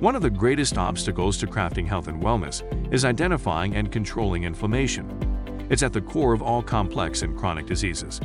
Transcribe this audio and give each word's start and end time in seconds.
One 0.00 0.16
of 0.16 0.22
the 0.22 0.30
greatest 0.30 0.78
obstacles 0.78 1.36
to 1.36 1.46
crafting 1.46 1.86
health 1.86 2.08
and 2.08 2.22
wellness 2.22 2.62
is 2.90 3.04
identifying 3.04 3.76
and 3.76 3.92
controlling 3.92 4.44
inflammation. 4.44 5.06
It's 5.68 5.82
at 5.82 5.92
the 5.92 6.00
core 6.00 6.32
of 6.32 6.40
all 6.40 6.62
complex 6.62 7.20
and 7.20 7.36
chronic 7.36 7.66
diseases. 7.66 8.18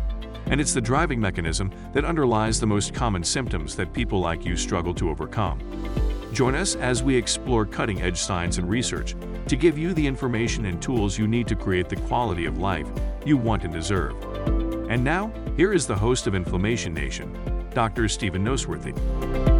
And 0.46 0.62
it's 0.62 0.74
the 0.74 0.80
driving 0.80 1.20
mechanism 1.20 1.70
that 1.92 2.06
underlies 2.06 2.62
the 2.62 2.66
most 2.66 2.94
common 2.94 3.26
symptoms 3.26 3.76
that 3.76 3.92
people 3.92 4.22
like 4.22 4.46
you 4.46 4.56
struggle 4.56 4.94
to 4.94 5.10
overcome. 5.10 5.60
Join 6.32 6.56
us 6.56 6.78
as 6.78 7.04
we 7.04 7.14
explore 7.14 7.66
cutting 7.66 8.02
edge 8.02 8.20
science 8.20 8.58
and 8.58 8.70
research 8.70 9.14
to 9.48 9.58
give 9.58 9.78
you 9.78 9.94
the 9.94 10.08
information 10.08 10.68
and 10.68 10.82
tools 10.82 11.20
you 11.20 11.28
need 11.28 11.46
to 11.48 11.58
create 11.58 11.90
the 11.90 11.98
quality 11.98 12.46
of 12.46 12.58
life 12.58 12.88
you 13.26 13.36
want 13.36 13.66
and 13.66 13.74
deserve. 13.74 14.16
And 14.90 15.04
now, 15.04 15.30
here 15.58 15.74
is 15.74 15.86
the 15.86 15.98
host 15.98 16.26
of 16.26 16.36
Inflammation 16.36 16.94
Nation, 16.94 17.38
Dr. 17.74 18.08
Stephen 18.08 18.46
Noseworthy. 18.46 19.55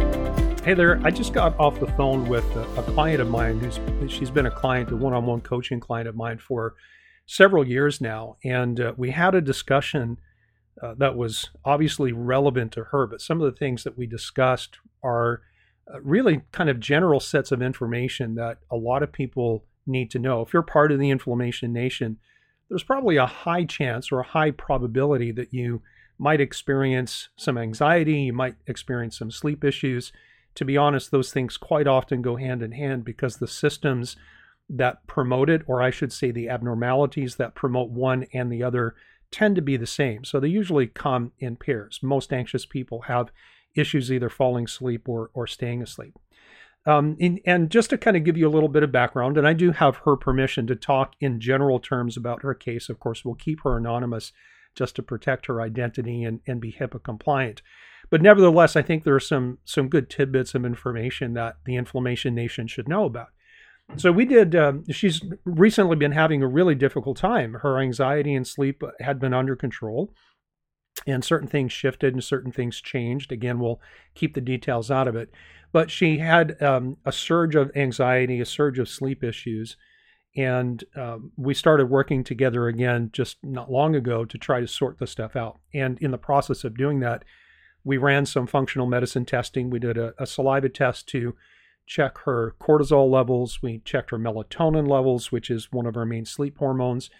Hey 0.66 0.74
there, 0.74 1.00
I 1.04 1.12
just 1.12 1.32
got 1.32 1.56
off 1.60 1.78
the 1.78 1.86
phone 1.86 2.28
with 2.28 2.44
a, 2.56 2.62
a 2.74 2.82
client 2.82 3.20
of 3.20 3.30
mine 3.30 3.60
who's 3.60 3.78
she's 4.12 4.32
been 4.32 4.46
a 4.46 4.50
client, 4.50 4.90
a 4.90 4.96
one-on-one 4.96 5.42
coaching 5.42 5.78
client 5.78 6.08
of 6.08 6.16
mine 6.16 6.38
for 6.38 6.74
several 7.24 7.64
years 7.64 8.00
now, 8.00 8.36
and 8.42 8.80
uh, 8.80 8.92
we 8.96 9.12
had 9.12 9.36
a 9.36 9.40
discussion 9.40 10.18
uh, 10.82 10.94
that 10.98 11.16
was 11.16 11.50
obviously 11.64 12.10
relevant 12.10 12.72
to 12.72 12.82
her. 12.82 13.06
But 13.06 13.20
some 13.20 13.40
of 13.40 13.44
the 13.44 13.56
things 13.56 13.84
that 13.84 13.96
we 13.96 14.08
discussed 14.08 14.78
are 15.04 15.42
uh, 15.86 16.00
really 16.00 16.42
kind 16.50 16.68
of 16.68 16.80
general 16.80 17.20
sets 17.20 17.52
of 17.52 17.62
information 17.62 18.34
that 18.34 18.58
a 18.68 18.76
lot 18.76 19.04
of 19.04 19.12
people 19.12 19.62
need 19.86 20.10
to 20.10 20.18
know. 20.18 20.42
If 20.42 20.52
you're 20.52 20.62
part 20.62 20.90
of 20.90 20.98
the 20.98 21.10
Inflammation 21.10 21.72
Nation, 21.72 22.16
there's 22.68 22.82
probably 22.82 23.18
a 23.18 23.26
high 23.26 23.66
chance 23.66 24.10
or 24.10 24.18
a 24.18 24.26
high 24.26 24.50
probability 24.50 25.30
that 25.30 25.54
you 25.54 25.82
might 26.18 26.40
experience 26.40 27.28
some 27.36 27.56
anxiety, 27.56 28.22
you 28.22 28.32
might 28.32 28.56
experience 28.66 29.16
some 29.16 29.30
sleep 29.30 29.62
issues. 29.62 30.10
To 30.56 30.64
be 30.64 30.76
honest, 30.76 31.10
those 31.10 31.32
things 31.32 31.56
quite 31.56 31.86
often 31.86 32.22
go 32.22 32.36
hand 32.36 32.62
in 32.62 32.72
hand 32.72 33.04
because 33.04 33.36
the 33.36 33.48
systems 33.48 34.16
that 34.68 35.06
promote 35.06 35.48
it, 35.48 35.62
or 35.66 35.80
I 35.80 35.90
should 35.90 36.12
say 36.12 36.30
the 36.30 36.48
abnormalities 36.48 37.36
that 37.36 37.54
promote 37.54 37.90
one 37.90 38.26
and 38.32 38.50
the 38.50 38.62
other, 38.62 38.94
tend 39.30 39.56
to 39.56 39.62
be 39.62 39.76
the 39.76 39.86
same. 39.86 40.24
So 40.24 40.40
they 40.40 40.48
usually 40.48 40.86
come 40.86 41.32
in 41.38 41.56
pairs. 41.56 42.00
Most 42.02 42.32
anxious 42.32 42.66
people 42.66 43.02
have 43.02 43.30
issues 43.74 44.10
either 44.10 44.30
falling 44.30 44.64
asleep 44.64 45.08
or, 45.08 45.30
or 45.34 45.46
staying 45.46 45.82
asleep. 45.82 46.14
Um, 46.86 47.16
and 47.44 47.68
just 47.68 47.90
to 47.90 47.98
kind 47.98 48.16
of 48.16 48.22
give 48.22 48.36
you 48.36 48.48
a 48.48 48.50
little 48.50 48.68
bit 48.68 48.84
of 48.84 48.92
background, 48.92 49.36
and 49.36 49.46
I 49.46 49.52
do 49.52 49.72
have 49.72 49.96
her 49.98 50.16
permission 50.16 50.68
to 50.68 50.76
talk 50.76 51.14
in 51.20 51.40
general 51.40 51.80
terms 51.80 52.16
about 52.16 52.42
her 52.42 52.54
case. 52.54 52.88
Of 52.88 53.00
course, 53.00 53.24
we'll 53.24 53.34
keep 53.34 53.62
her 53.62 53.76
anonymous 53.76 54.32
just 54.76 54.94
to 54.96 55.02
protect 55.02 55.46
her 55.46 55.60
identity 55.60 56.22
and, 56.22 56.40
and 56.46 56.60
be 56.60 56.72
HIPAA 56.72 57.02
compliant. 57.02 57.62
But 58.10 58.22
nevertheless, 58.22 58.76
I 58.76 58.82
think 58.82 59.02
there 59.02 59.16
are 59.16 59.20
some 59.20 59.58
some 59.64 59.88
good 59.88 60.08
tidbits 60.08 60.54
of 60.54 60.64
information 60.64 61.34
that 61.34 61.56
the 61.64 61.76
Inflammation 61.76 62.34
Nation 62.34 62.68
should 62.68 62.88
know 62.88 63.04
about. 63.04 63.28
So 63.96 64.12
we 64.12 64.24
did. 64.24 64.54
Um, 64.54 64.84
she's 64.90 65.24
recently 65.44 65.96
been 65.96 66.12
having 66.12 66.42
a 66.42 66.48
really 66.48 66.74
difficult 66.74 67.16
time. 67.16 67.54
Her 67.54 67.78
anxiety 67.80 68.34
and 68.34 68.46
sleep 68.46 68.82
had 69.00 69.18
been 69.18 69.32
under 69.34 69.56
control, 69.56 70.12
and 71.06 71.24
certain 71.24 71.48
things 71.48 71.72
shifted 71.72 72.12
and 72.12 72.22
certain 72.22 72.52
things 72.52 72.80
changed. 72.80 73.32
Again, 73.32 73.58
we'll 73.58 73.80
keep 74.14 74.34
the 74.34 74.40
details 74.40 74.90
out 74.90 75.08
of 75.08 75.16
it. 75.16 75.30
But 75.72 75.90
she 75.90 76.18
had 76.18 76.60
um, 76.62 76.96
a 77.04 77.12
surge 77.12 77.54
of 77.54 77.70
anxiety, 77.76 78.40
a 78.40 78.46
surge 78.46 78.78
of 78.78 78.88
sleep 78.88 79.22
issues, 79.22 79.76
and 80.36 80.84
um, 80.94 81.32
we 81.36 81.54
started 81.54 81.86
working 81.86 82.22
together 82.22 82.68
again 82.68 83.10
just 83.12 83.38
not 83.42 83.70
long 83.70 83.94
ago 83.94 84.24
to 84.24 84.36
try 84.36 84.60
to 84.60 84.68
sort 84.68 84.98
the 84.98 85.06
stuff 85.06 85.34
out. 85.34 85.58
And 85.72 85.98
in 85.98 86.10
the 86.10 86.18
process 86.18 86.62
of 86.62 86.76
doing 86.76 87.00
that, 87.00 87.24
we 87.84 87.96
ran 87.96 88.26
some 88.26 88.46
functional 88.46 88.86
medicine 88.86 89.24
testing. 89.24 89.70
We 89.70 89.78
did 89.78 89.96
a, 89.96 90.12
a 90.18 90.26
saliva 90.26 90.68
test 90.68 91.08
to 91.08 91.34
check 91.86 92.18
her 92.24 92.54
cortisol 92.60 93.10
levels. 93.10 93.62
We 93.62 93.78
checked 93.78 94.10
her 94.10 94.18
melatonin 94.18 94.88
levels, 94.88 95.32
which 95.32 95.50
is 95.50 95.72
one 95.72 95.86
of 95.86 95.96
our 95.96 96.04
main 96.04 96.26
sleep 96.26 96.58
hormones. 96.58 97.10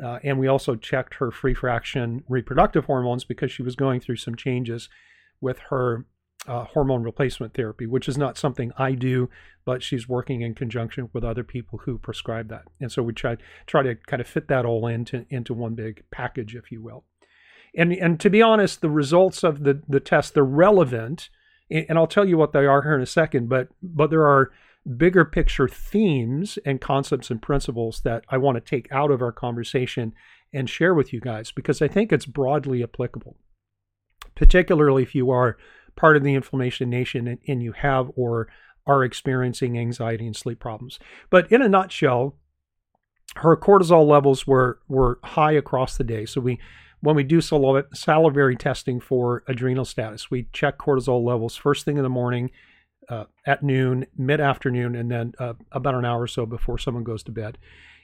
Uh, 0.00 0.18
and 0.22 0.38
we 0.38 0.46
also 0.46 0.76
checked 0.76 1.14
her 1.14 1.30
free 1.30 1.54
fraction 1.54 2.22
reproductive 2.28 2.84
hormones 2.84 3.24
because 3.24 3.50
she 3.50 3.62
was 3.62 3.74
going 3.74 4.00
through 4.00 4.16
some 4.16 4.36
changes 4.36 4.88
with 5.40 5.58
her 5.70 6.04
uh, 6.46 6.64
hormone 6.64 7.02
replacement 7.02 7.54
therapy, 7.54 7.86
which 7.86 8.08
is 8.08 8.16
not 8.16 8.38
something 8.38 8.72
I 8.78 8.92
do, 8.92 9.28
but 9.64 9.82
she's 9.82 10.08
working 10.08 10.40
in 10.40 10.54
conjunction 10.54 11.10
with 11.12 11.22
other 11.22 11.44
people 11.44 11.80
who 11.84 11.98
prescribe 11.98 12.48
that. 12.48 12.64
And 12.80 12.90
so 12.90 13.02
we 13.02 13.12
try 13.12 13.36
try 13.66 13.82
to 13.82 13.94
kind 13.94 14.20
of 14.20 14.26
fit 14.26 14.48
that 14.48 14.64
all 14.64 14.86
into 14.86 15.26
into 15.30 15.54
one 15.54 15.74
big 15.74 16.04
package, 16.10 16.54
if 16.54 16.72
you 16.72 16.82
will. 16.82 17.04
And 17.76 17.92
and 17.92 18.18
to 18.20 18.30
be 18.30 18.42
honest, 18.42 18.80
the 18.80 18.90
results 18.90 19.44
of 19.44 19.64
the 19.64 19.82
the 19.88 20.00
test 20.00 20.34
they're 20.34 20.44
relevant 20.44 21.28
and 21.70 21.98
I'll 21.98 22.06
tell 22.06 22.28
you 22.28 22.36
what 22.36 22.52
they 22.52 22.66
are 22.66 22.82
here 22.82 22.94
in 22.94 23.00
a 23.00 23.06
second, 23.06 23.48
but 23.48 23.68
but 23.82 24.10
there 24.10 24.26
are 24.26 24.50
bigger 24.96 25.24
picture 25.24 25.68
themes 25.68 26.58
and 26.64 26.80
concepts 26.80 27.30
and 27.30 27.40
principles 27.40 28.00
that 28.00 28.24
I 28.28 28.38
want 28.38 28.56
to 28.56 28.60
take 28.60 28.90
out 28.90 29.10
of 29.10 29.22
our 29.22 29.32
conversation 29.32 30.14
and 30.52 30.68
share 30.68 30.94
with 30.94 31.12
you 31.12 31.20
guys 31.20 31.52
because 31.52 31.80
I 31.82 31.88
think 31.88 32.12
it's 32.12 32.26
broadly 32.26 32.82
applicable. 32.82 33.36
Particularly 34.34 35.02
if 35.02 35.14
you 35.14 35.30
are 35.30 35.58
part 35.96 36.16
of 36.16 36.24
the 36.24 36.34
inflammation 36.34 36.90
nation 36.90 37.26
and, 37.26 37.38
and 37.46 37.62
you 37.62 37.72
have 37.72 38.10
or 38.16 38.48
are 38.86 39.04
experiencing 39.04 39.78
anxiety 39.78 40.26
and 40.26 40.36
sleep 40.36 40.58
problems. 40.58 40.98
But 41.28 41.50
in 41.52 41.62
a 41.62 41.68
nutshell, 41.68 42.36
her 43.36 43.56
cortisol 43.56 44.06
levels 44.06 44.46
were 44.46 44.80
were 44.88 45.18
high 45.22 45.52
across 45.52 45.96
the 45.96 46.04
day. 46.04 46.26
So 46.26 46.40
we 46.40 46.58
when 47.00 47.16
we 47.16 47.22
do 47.22 47.40
salivary 47.40 48.56
testing 48.56 49.00
for 49.00 49.42
adrenal 49.48 49.84
status, 49.84 50.30
we 50.30 50.48
check 50.52 50.78
cortisol 50.78 51.24
levels 51.24 51.56
first 51.56 51.84
thing 51.84 51.96
in 51.96 52.02
the 52.02 52.10
morning, 52.10 52.50
uh, 53.08 53.24
at 53.46 53.62
noon, 53.62 54.06
mid 54.16 54.40
afternoon, 54.40 54.94
and 54.94 55.10
then 55.10 55.32
uh, 55.38 55.54
about 55.72 55.94
an 55.94 56.04
hour 56.04 56.22
or 56.22 56.28
so 56.28 56.44
before 56.44 56.78
someone 56.78 57.04
goes 57.04 57.22
to 57.22 57.32
bed. 57.32 57.58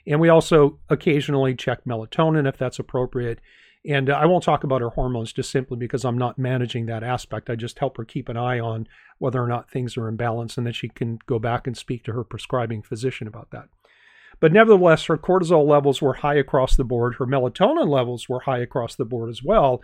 And 0.07 0.19
we 0.19 0.29
also 0.29 0.79
occasionally 0.89 1.53
check 1.53 1.83
melatonin 1.85 2.47
if 2.47 2.57
that's 2.57 2.79
appropriate. 2.79 3.39
And 3.87 4.09
I 4.09 4.25
won't 4.25 4.43
talk 4.43 4.65
about 4.65 4.81
her 4.81 4.89
hormones 4.89 5.31
just 5.31 5.49
simply 5.49 5.77
because 5.77 6.03
I'm 6.03 6.17
not 6.17 6.37
managing 6.37 6.87
that 6.87 7.03
aspect. 7.03 7.49
I 7.49 7.55
just 7.55 7.79
help 7.79 7.95
her 7.97 8.03
keep 8.03 8.27
an 8.27 8.35
eye 8.35 8.59
on 8.59 8.87
whether 9.17 9.41
or 9.41 9.47
not 9.47 9.69
things 9.69 9.95
are 9.97 10.09
in 10.09 10.17
balance 10.17 10.57
and 10.57 10.67
then 10.67 10.73
she 10.73 10.89
can 10.89 11.19
go 11.25 11.39
back 11.39 11.67
and 11.67 11.77
speak 11.77 12.03
to 12.03 12.13
her 12.13 12.23
prescribing 12.23 12.81
physician 12.81 13.27
about 13.27 13.51
that. 13.51 13.69
But 14.39 14.51
nevertheless, 14.51 15.05
her 15.05 15.17
cortisol 15.17 15.65
levels 15.65 16.01
were 16.01 16.15
high 16.15 16.35
across 16.35 16.75
the 16.75 16.83
board. 16.83 17.15
Her 17.15 17.25
melatonin 17.25 17.87
levels 17.87 18.27
were 18.27 18.41
high 18.41 18.59
across 18.59 18.95
the 18.95 19.05
board 19.05 19.29
as 19.29 19.41
well, 19.41 19.81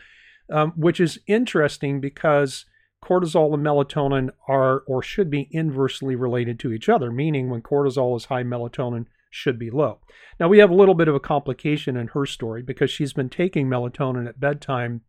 um, 0.52 0.74
which 0.76 1.00
is 1.00 1.20
interesting 1.26 2.02
because 2.02 2.66
cortisol 3.04 3.54
and 3.54 3.64
melatonin 3.64 4.30
are 4.48 4.80
or 4.88 5.04
should 5.04 5.30
be 5.30 5.50
inversely 5.52 6.16
related 6.16 6.60
to 6.60 6.72
each 6.72 6.88
other, 6.88 7.12
meaning 7.12 7.50
when 7.50 7.62
cortisol 7.62 8.16
is 8.16 8.26
high, 8.26 8.44
melatonin 8.44 9.06
should 9.30 9.60
be 9.60 9.70
low. 9.70 10.00
Now, 10.40 10.48
we 10.48 10.60
have 10.60 10.70
a 10.70 10.76
little 10.76 10.96
bit 10.96 11.08
of 11.08 11.16
a 11.16 11.20
complication 11.20 11.98
in 11.98 12.08
her 12.10 12.26
story 12.26 12.62
because 12.62 12.90
she's 12.90 13.14
been 13.14 13.30
taking 13.30 13.68
melatonin 13.68 14.28
at 14.28 14.40
bedtime 14.40 15.02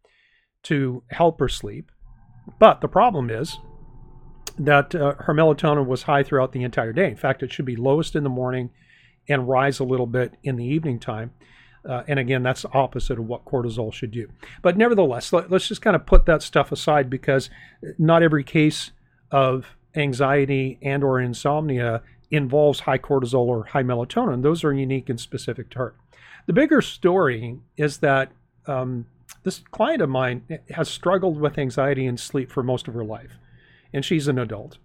to 0.65 1.03
help 1.11 1.39
her 1.41 1.49
sleep. 1.49 1.91
But 2.59 2.81
the 2.81 2.89
problem 2.89 3.31
is 3.31 3.59
that 4.59 4.95
uh, 4.95 5.15
her 5.21 5.35
melatonin 5.35 5.87
was 5.87 6.03
high 6.03 6.23
throughout 6.23 6.53
the 6.53 6.63
entire 6.63 6.93
day. 6.93 7.09
In 7.09 7.17
fact, 7.17 7.43
it 7.43 7.53
should 7.53 7.65
be 7.65 7.77
lowest 7.77 8.17
in 8.17 8.25
the 8.25 8.31
morning 8.31 8.71
and 9.29 9.49
rise 9.49 9.79
a 9.79 9.85
little 9.85 10.07
bit 10.07 10.37
in 10.43 10.57
the 10.57 10.65
evening 10.65 10.99
time. 10.99 11.33
Uh, 11.89 12.03
and 12.09 12.19
again, 12.19 12.43
that's 12.43 12.63
the 12.63 12.73
opposite 12.73 13.19
of 13.19 13.27
what 13.27 13.45
cortisol 13.45 13.93
should 13.93 14.11
do. 14.11 14.29
But 14.63 14.77
nevertheless, 14.77 15.33
let, 15.33 15.53
us 15.53 15.69
just 15.69 15.83
kind 15.83 15.95
of 15.95 16.07
put 16.07 16.25
that 16.27 16.43
stuff 16.43 16.73
aside 16.73 17.11
because 17.11 17.51
not 17.99 18.23
every 18.23 18.45
case 18.45 18.93
of 19.31 19.67
anxiety 19.95 20.79
and 20.83 21.05
or 21.05 21.21
insomnia 21.21 22.03
involves 22.31 22.81
high 22.81 22.99
cortisol 22.99 23.47
or 23.47 23.65
high 23.65 23.83
melatonin. 23.83 24.43
Those 24.43 24.65
are 24.65 24.73
unique 24.73 25.09
and 25.09 25.21
specific 25.21 25.71
to 25.71 25.79
her. 25.79 25.95
The 26.47 26.53
bigger 26.53 26.81
story 26.83 27.59
is 27.77 27.99
that 27.99 28.33
um, 28.67 29.07
this 29.43 29.61
client 29.71 30.03
of 30.03 30.09
mine 30.09 30.43
has 30.71 30.89
struggled 30.89 31.41
with 31.41 31.59
anxiety 31.59 32.07
and 32.07 32.19
sleep 32.19 32.51
for 32.51 32.63
most 32.63 32.89
of 32.89 32.95
her 32.95 33.05
life, 33.05 33.39
and 33.93 34.05
she's 34.05 34.29
an 34.29 34.39
adult. 34.39 34.79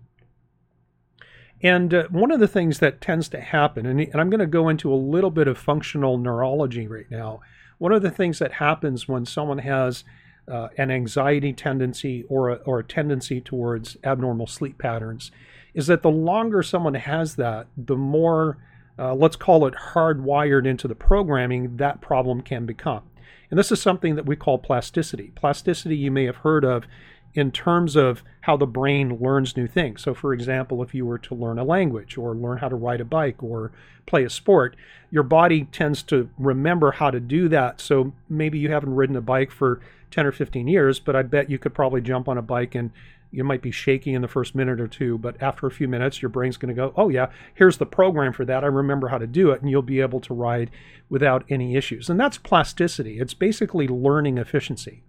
And 1.61 1.93
uh, 1.93 2.03
one 2.09 2.31
of 2.31 2.39
the 2.39 2.47
things 2.47 2.79
that 2.79 3.01
tends 3.01 3.27
to 3.29 3.41
happen, 3.41 3.85
and, 3.85 3.99
and 3.99 4.21
I'm 4.21 4.29
going 4.29 4.39
to 4.39 4.47
go 4.47 4.69
into 4.69 4.93
a 4.93 4.95
little 4.95 5.31
bit 5.31 5.47
of 5.47 5.57
functional 5.57 6.17
neurology 6.17 6.87
right 6.87 7.09
now. 7.09 7.41
One 7.79 7.91
of 7.91 8.01
the 8.01 8.11
things 8.11 8.39
that 8.39 8.53
happens 8.53 9.07
when 9.07 9.25
someone 9.25 9.59
has 9.59 10.03
uh, 10.49 10.69
an 10.77 10.89
anxiety 10.91 11.53
tendency 11.53 12.23
or 12.27 12.49
a, 12.49 12.55
or 12.65 12.79
a 12.79 12.83
tendency 12.83 13.39
towards 13.41 13.97
abnormal 14.03 14.47
sleep 14.47 14.77
patterns 14.77 15.31
is 15.73 15.87
that 15.87 16.01
the 16.01 16.09
longer 16.09 16.63
someone 16.63 16.95
has 16.95 17.35
that, 17.35 17.67
the 17.77 17.95
more, 17.95 18.57
uh, 18.97 19.13
let's 19.13 19.35
call 19.35 19.67
it 19.67 19.73
hardwired 19.93 20.65
into 20.65 20.87
the 20.87 20.95
programming, 20.95 21.77
that 21.77 22.01
problem 22.01 22.41
can 22.41 22.65
become. 22.65 23.03
And 23.49 23.57
this 23.57 23.71
is 23.71 23.81
something 23.81 24.15
that 24.15 24.25
we 24.25 24.35
call 24.35 24.57
plasticity. 24.57 25.31
Plasticity, 25.35 25.95
you 25.95 26.11
may 26.11 26.25
have 26.25 26.37
heard 26.37 26.65
of, 26.65 26.85
in 27.33 27.51
terms 27.51 27.95
of 27.95 28.23
how 28.41 28.57
the 28.57 28.65
brain 28.65 29.19
learns 29.19 29.55
new 29.55 29.67
things. 29.67 30.01
So, 30.01 30.13
for 30.13 30.33
example, 30.33 30.81
if 30.81 30.93
you 30.93 31.05
were 31.05 31.19
to 31.19 31.35
learn 31.35 31.59
a 31.59 31.63
language 31.63 32.17
or 32.17 32.35
learn 32.35 32.57
how 32.57 32.69
to 32.69 32.75
ride 32.75 33.01
a 33.01 33.05
bike 33.05 33.43
or 33.43 33.71
play 34.05 34.23
a 34.23 34.29
sport, 34.29 34.75
your 35.11 35.23
body 35.23 35.65
tends 35.65 36.01
to 36.03 36.29
remember 36.37 36.91
how 36.91 37.11
to 37.11 37.19
do 37.19 37.47
that. 37.49 37.81
So, 37.81 38.13
maybe 38.27 38.57
you 38.57 38.71
haven't 38.71 38.95
ridden 38.95 39.15
a 39.15 39.21
bike 39.21 39.51
for 39.51 39.81
10 40.11 40.25
or 40.25 40.31
15 40.31 40.67
years, 40.67 40.99
but 40.99 41.15
I 41.15 41.21
bet 41.21 41.49
you 41.49 41.59
could 41.59 41.73
probably 41.73 42.01
jump 42.01 42.27
on 42.27 42.37
a 42.37 42.41
bike 42.41 42.75
and 42.75 42.91
you 43.31 43.43
might 43.43 43.61
be 43.61 43.71
shaky 43.71 44.13
in 44.13 44.21
the 44.21 44.27
first 44.27 44.55
minute 44.55 44.81
or 44.81 44.87
two, 44.87 45.17
but 45.17 45.41
after 45.41 45.67
a 45.67 45.71
few 45.71 45.87
minutes, 45.87 46.21
your 46.21 46.29
brain's 46.29 46.57
going 46.57 46.73
to 46.73 46.79
go, 46.79 46.93
oh, 46.95 47.09
yeah, 47.09 47.27
here's 47.53 47.77
the 47.77 47.85
program 47.85 48.33
for 48.33 48.43
that. 48.45 48.63
I 48.63 48.67
remember 48.67 49.09
how 49.09 49.19
to 49.19 49.27
do 49.27 49.51
it. 49.51 49.61
And 49.61 49.69
you'll 49.69 49.81
be 49.83 50.01
able 50.01 50.19
to 50.21 50.33
ride 50.33 50.71
without 51.09 51.45
any 51.49 51.75
issues. 51.75 52.09
And 52.09 52.19
that's 52.19 52.37
plasticity. 52.37 53.19
It's 53.19 53.35
basically 53.35 53.87
learning 53.87 54.39
efficiency. 54.39 55.03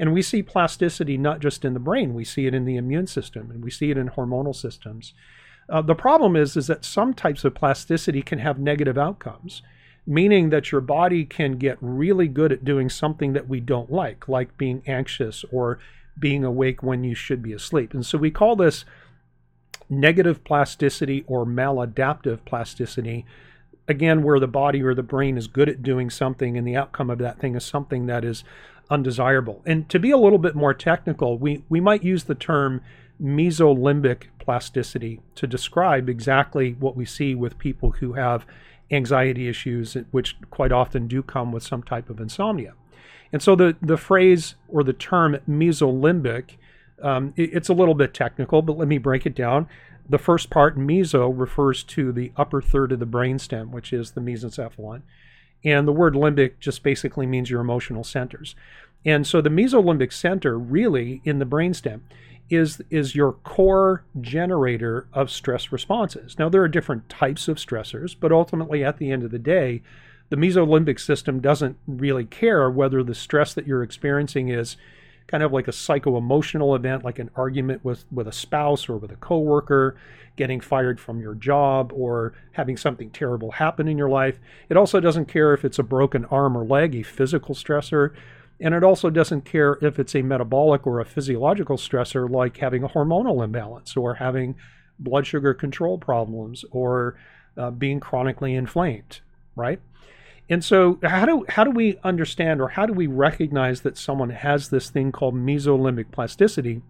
And 0.00 0.14
we 0.14 0.22
see 0.22 0.42
plasticity 0.42 1.18
not 1.18 1.40
just 1.40 1.62
in 1.62 1.74
the 1.74 1.78
brain, 1.78 2.14
we 2.14 2.24
see 2.24 2.46
it 2.46 2.54
in 2.54 2.64
the 2.64 2.78
immune 2.78 3.06
system 3.06 3.50
and 3.50 3.62
we 3.62 3.70
see 3.70 3.90
it 3.90 3.98
in 3.98 4.08
hormonal 4.08 4.56
systems. 4.56 5.12
Uh, 5.68 5.82
the 5.82 5.94
problem 5.94 6.36
is, 6.36 6.56
is 6.56 6.68
that 6.68 6.86
some 6.86 7.12
types 7.12 7.44
of 7.44 7.54
plasticity 7.54 8.22
can 8.22 8.38
have 8.38 8.58
negative 8.58 8.96
outcomes, 8.96 9.60
meaning 10.06 10.48
that 10.48 10.72
your 10.72 10.80
body 10.80 11.26
can 11.26 11.58
get 11.58 11.76
really 11.82 12.28
good 12.28 12.50
at 12.50 12.64
doing 12.64 12.88
something 12.88 13.34
that 13.34 13.46
we 13.46 13.60
don't 13.60 13.92
like, 13.92 14.26
like 14.26 14.56
being 14.56 14.82
anxious 14.86 15.44
or 15.52 15.78
being 16.18 16.44
awake 16.44 16.82
when 16.82 17.04
you 17.04 17.14
should 17.14 17.42
be 17.42 17.52
asleep. 17.52 17.92
And 17.92 18.04
so 18.04 18.16
we 18.16 18.30
call 18.30 18.56
this 18.56 18.86
negative 19.90 20.42
plasticity 20.44 21.24
or 21.26 21.44
maladaptive 21.44 22.42
plasticity. 22.46 23.26
Again, 23.86 24.22
where 24.22 24.40
the 24.40 24.48
body 24.48 24.82
or 24.82 24.94
the 24.94 25.02
brain 25.02 25.36
is 25.36 25.46
good 25.46 25.68
at 25.68 25.82
doing 25.82 26.08
something 26.08 26.56
and 26.56 26.66
the 26.66 26.76
outcome 26.76 27.10
of 27.10 27.18
that 27.18 27.38
thing 27.38 27.54
is 27.54 27.64
something 27.64 28.06
that 28.06 28.24
is 28.24 28.44
undesirable. 28.90 29.62
And 29.64 29.88
to 29.88 29.98
be 29.98 30.10
a 30.10 30.18
little 30.18 30.38
bit 30.38 30.54
more 30.54 30.74
technical, 30.74 31.38
we, 31.38 31.64
we 31.68 31.80
might 31.80 32.02
use 32.02 32.24
the 32.24 32.34
term 32.34 32.82
mesolimbic 33.22 34.24
plasticity 34.38 35.20
to 35.36 35.46
describe 35.46 36.08
exactly 36.08 36.72
what 36.72 36.96
we 36.96 37.04
see 37.04 37.34
with 37.34 37.58
people 37.58 37.92
who 37.92 38.14
have 38.14 38.46
anxiety 38.90 39.48
issues, 39.48 39.96
which 40.10 40.36
quite 40.50 40.72
often 40.72 41.06
do 41.06 41.22
come 41.22 41.52
with 41.52 41.62
some 41.62 41.82
type 41.82 42.10
of 42.10 42.20
insomnia. 42.20 42.74
And 43.32 43.40
so 43.40 43.54
the, 43.54 43.76
the 43.80 43.96
phrase 43.96 44.56
or 44.68 44.82
the 44.82 44.92
term 44.92 45.38
mesolimbic, 45.48 46.56
um, 47.02 47.32
it, 47.36 47.50
it's 47.52 47.68
a 47.68 47.74
little 47.74 47.94
bit 47.94 48.12
technical, 48.12 48.62
but 48.62 48.76
let 48.76 48.88
me 48.88 48.98
break 48.98 49.26
it 49.26 49.34
down. 49.34 49.68
The 50.08 50.18
first 50.18 50.50
part, 50.50 50.76
meso, 50.76 51.32
refers 51.32 51.84
to 51.84 52.10
the 52.10 52.32
upper 52.36 52.60
third 52.60 52.90
of 52.90 52.98
the 52.98 53.06
brainstem, 53.06 53.70
which 53.70 53.92
is 53.92 54.12
the 54.12 54.20
mesencephalon. 54.20 55.02
And 55.64 55.86
the 55.86 55.92
word 55.92 56.14
limbic 56.14 56.54
just 56.60 56.82
basically 56.82 57.26
means 57.26 57.50
your 57.50 57.60
emotional 57.60 58.04
centers. 58.04 58.54
And 59.04 59.26
so 59.26 59.40
the 59.40 59.50
mesolimbic 59.50 60.12
center, 60.12 60.58
really, 60.58 61.20
in 61.24 61.38
the 61.38 61.46
brainstem, 61.46 62.00
is, 62.50 62.82
is 62.90 63.14
your 63.14 63.32
core 63.32 64.02
generator 64.20 65.06
of 65.12 65.30
stress 65.30 65.70
responses. 65.70 66.38
Now, 66.38 66.48
there 66.48 66.62
are 66.62 66.68
different 66.68 67.08
types 67.08 67.48
of 67.48 67.58
stressors, 67.58 68.16
but 68.18 68.32
ultimately, 68.32 68.84
at 68.84 68.98
the 68.98 69.10
end 69.12 69.22
of 69.22 69.30
the 69.30 69.38
day, 69.38 69.82
the 70.30 70.36
mesolimbic 70.36 71.00
system 71.00 71.40
doesn't 71.40 71.76
really 71.86 72.24
care 72.24 72.70
whether 72.70 73.02
the 73.02 73.14
stress 73.14 73.54
that 73.54 73.66
you're 73.66 73.82
experiencing 73.82 74.48
is 74.48 74.76
kind 75.30 75.44
of 75.44 75.52
like 75.52 75.68
a 75.68 75.72
psycho-emotional 75.72 76.74
event 76.74 77.04
like 77.04 77.20
an 77.20 77.30
argument 77.36 77.84
with 77.84 78.04
with 78.10 78.26
a 78.26 78.32
spouse 78.32 78.88
or 78.88 78.96
with 78.96 79.12
a 79.12 79.16
coworker 79.16 79.96
getting 80.36 80.60
fired 80.60 80.98
from 80.98 81.20
your 81.20 81.34
job 81.34 81.92
or 81.94 82.32
having 82.52 82.76
something 82.76 83.10
terrible 83.10 83.52
happen 83.52 83.86
in 83.86 83.98
your 83.98 84.08
life. 84.08 84.38
It 84.68 84.76
also 84.76 84.98
doesn't 84.98 85.26
care 85.26 85.52
if 85.52 85.64
it's 85.64 85.78
a 85.78 85.82
broken 85.82 86.24
arm 86.26 86.56
or 86.56 86.64
leg 86.64 86.94
a 86.96 87.02
physical 87.02 87.54
stressor 87.54 88.12
and 88.58 88.74
it 88.74 88.82
also 88.82 89.08
doesn't 89.08 89.44
care 89.44 89.78
if 89.80 89.98
it's 89.98 90.14
a 90.14 90.22
metabolic 90.22 90.86
or 90.86 90.98
a 90.98 91.04
physiological 91.04 91.76
stressor 91.76 92.28
like 92.28 92.56
having 92.56 92.82
a 92.82 92.88
hormonal 92.88 93.44
imbalance 93.44 93.96
or 93.96 94.14
having 94.14 94.56
blood 94.98 95.26
sugar 95.26 95.54
control 95.54 95.96
problems 95.96 96.64
or 96.70 97.16
uh, 97.56 97.70
being 97.70 98.00
chronically 98.00 98.54
inflamed 98.54 99.20
right 99.54 99.80
and 100.50 100.64
so, 100.64 100.98
how 101.04 101.24
do 101.24 101.44
how 101.48 101.62
do 101.62 101.70
we 101.70 101.96
understand, 102.02 102.60
or 102.60 102.70
how 102.70 102.84
do 102.84 102.92
we 102.92 103.06
recognize 103.06 103.82
that 103.82 103.96
someone 103.96 104.30
has 104.30 104.68
this 104.68 104.90
thing 104.90 105.12
called 105.12 105.36
mesolimbic 105.36 106.10
plasticity, 106.10 106.82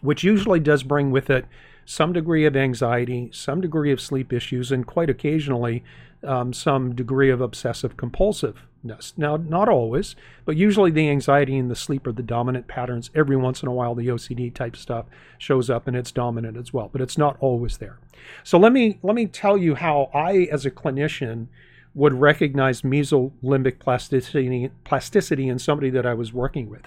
which 0.00 0.24
usually 0.24 0.60
does 0.60 0.82
bring 0.82 1.10
with 1.10 1.28
it 1.28 1.44
some 1.84 2.14
degree 2.14 2.46
of 2.46 2.56
anxiety, 2.56 3.28
some 3.32 3.60
degree 3.60 3.92
of 3.92 4.00
sleep 4.00 4.32
issues, 4.32 4.72
and 4.72 4.86
quite 4.86 5.10
occasionally 5.10 5.84
um, 6.24 6.54
some 6.54 6.94
degree 6.94 7.28
of 7.28 7.42
obsessive 7.42 7.98
compulsiveness. 7.98 9.12
Now, 9.16 9.36
not 9.36 9.68
always, 9.68 10.16
but 10.46 10.56
usually 10.56 10.90
the 10.90 11.10
anxiety 11.10 11.58
and 11.58 11.70
the 11.70 11.76
sleep 11.76 12.06
are 12.06 12.12
the 12.12 12.22
dominant 12.22 12.66
patterns. 12.66 13.10
Every 13.14 13.36
once 13.36 13.62
in 13.62 13.68
a 13.68 13.72
while, 13.72 13.94
the 13.94 14.08
OCD 14.08 14.54
type 14.54 14.76
stuff 14.76 15.04
shows 15.36 15.68
up 15.68 15.86
and 15.86 15.94
it's 15.94 16.12
dominant 16.12 16.56
as 16.56 16.72
well, 16.72 16.88
but 16.90 17.02
it's 17.02 17.18
not 17.18 17.36
always 17.40 17.76
there. 17.76 17.98
So 18.42 18.58
let 18.58 18.72
me 18.72 18.98
let 19.02 19.14
me 19.14 19.26
tell 19.26 19.58
you 19.58 19.74
how 19.74 20.10
I, 20.14 20.48
as 20.50 20.64
a 20.64 20.70
clinician, 20.70 21.48
would 21.94 22.14
recognize 22.14 22.82
mesolimbic 22.82 23.78
plasticity, 23.78 24.70
plasticity 24.84 25.48
in 25.48 25.58
somebody 25.58 25.90
that 25.90 26.06
I 26.06 26.14
was 26.14 26.32
working 26.32 26.70
with. 26.70 26.82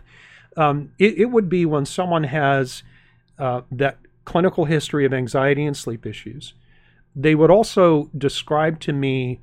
Um, 0.55 0.91
it, 0.99 1.17
it, 1.17 1.25
would 1.25 1.49
be 1.49 1.65
when 1.65 1.85
someone 1.85 2.25
has 2.25 2.83
uh, 3.39 3.61
that 3.71 3.97
clinical 4.23 4.65
history 4.65 5.05
of 5.05 5.13
anxiety 5.13 5.65
and 5.65 5.75
sleep 5.75 6.05
issues. 6.05 6.53
They 7.15 7.35
would 7.35 7.51
also 7.51 8.09
describe 8.17 8.79
to 8.81 8.93
me 8.93 9.41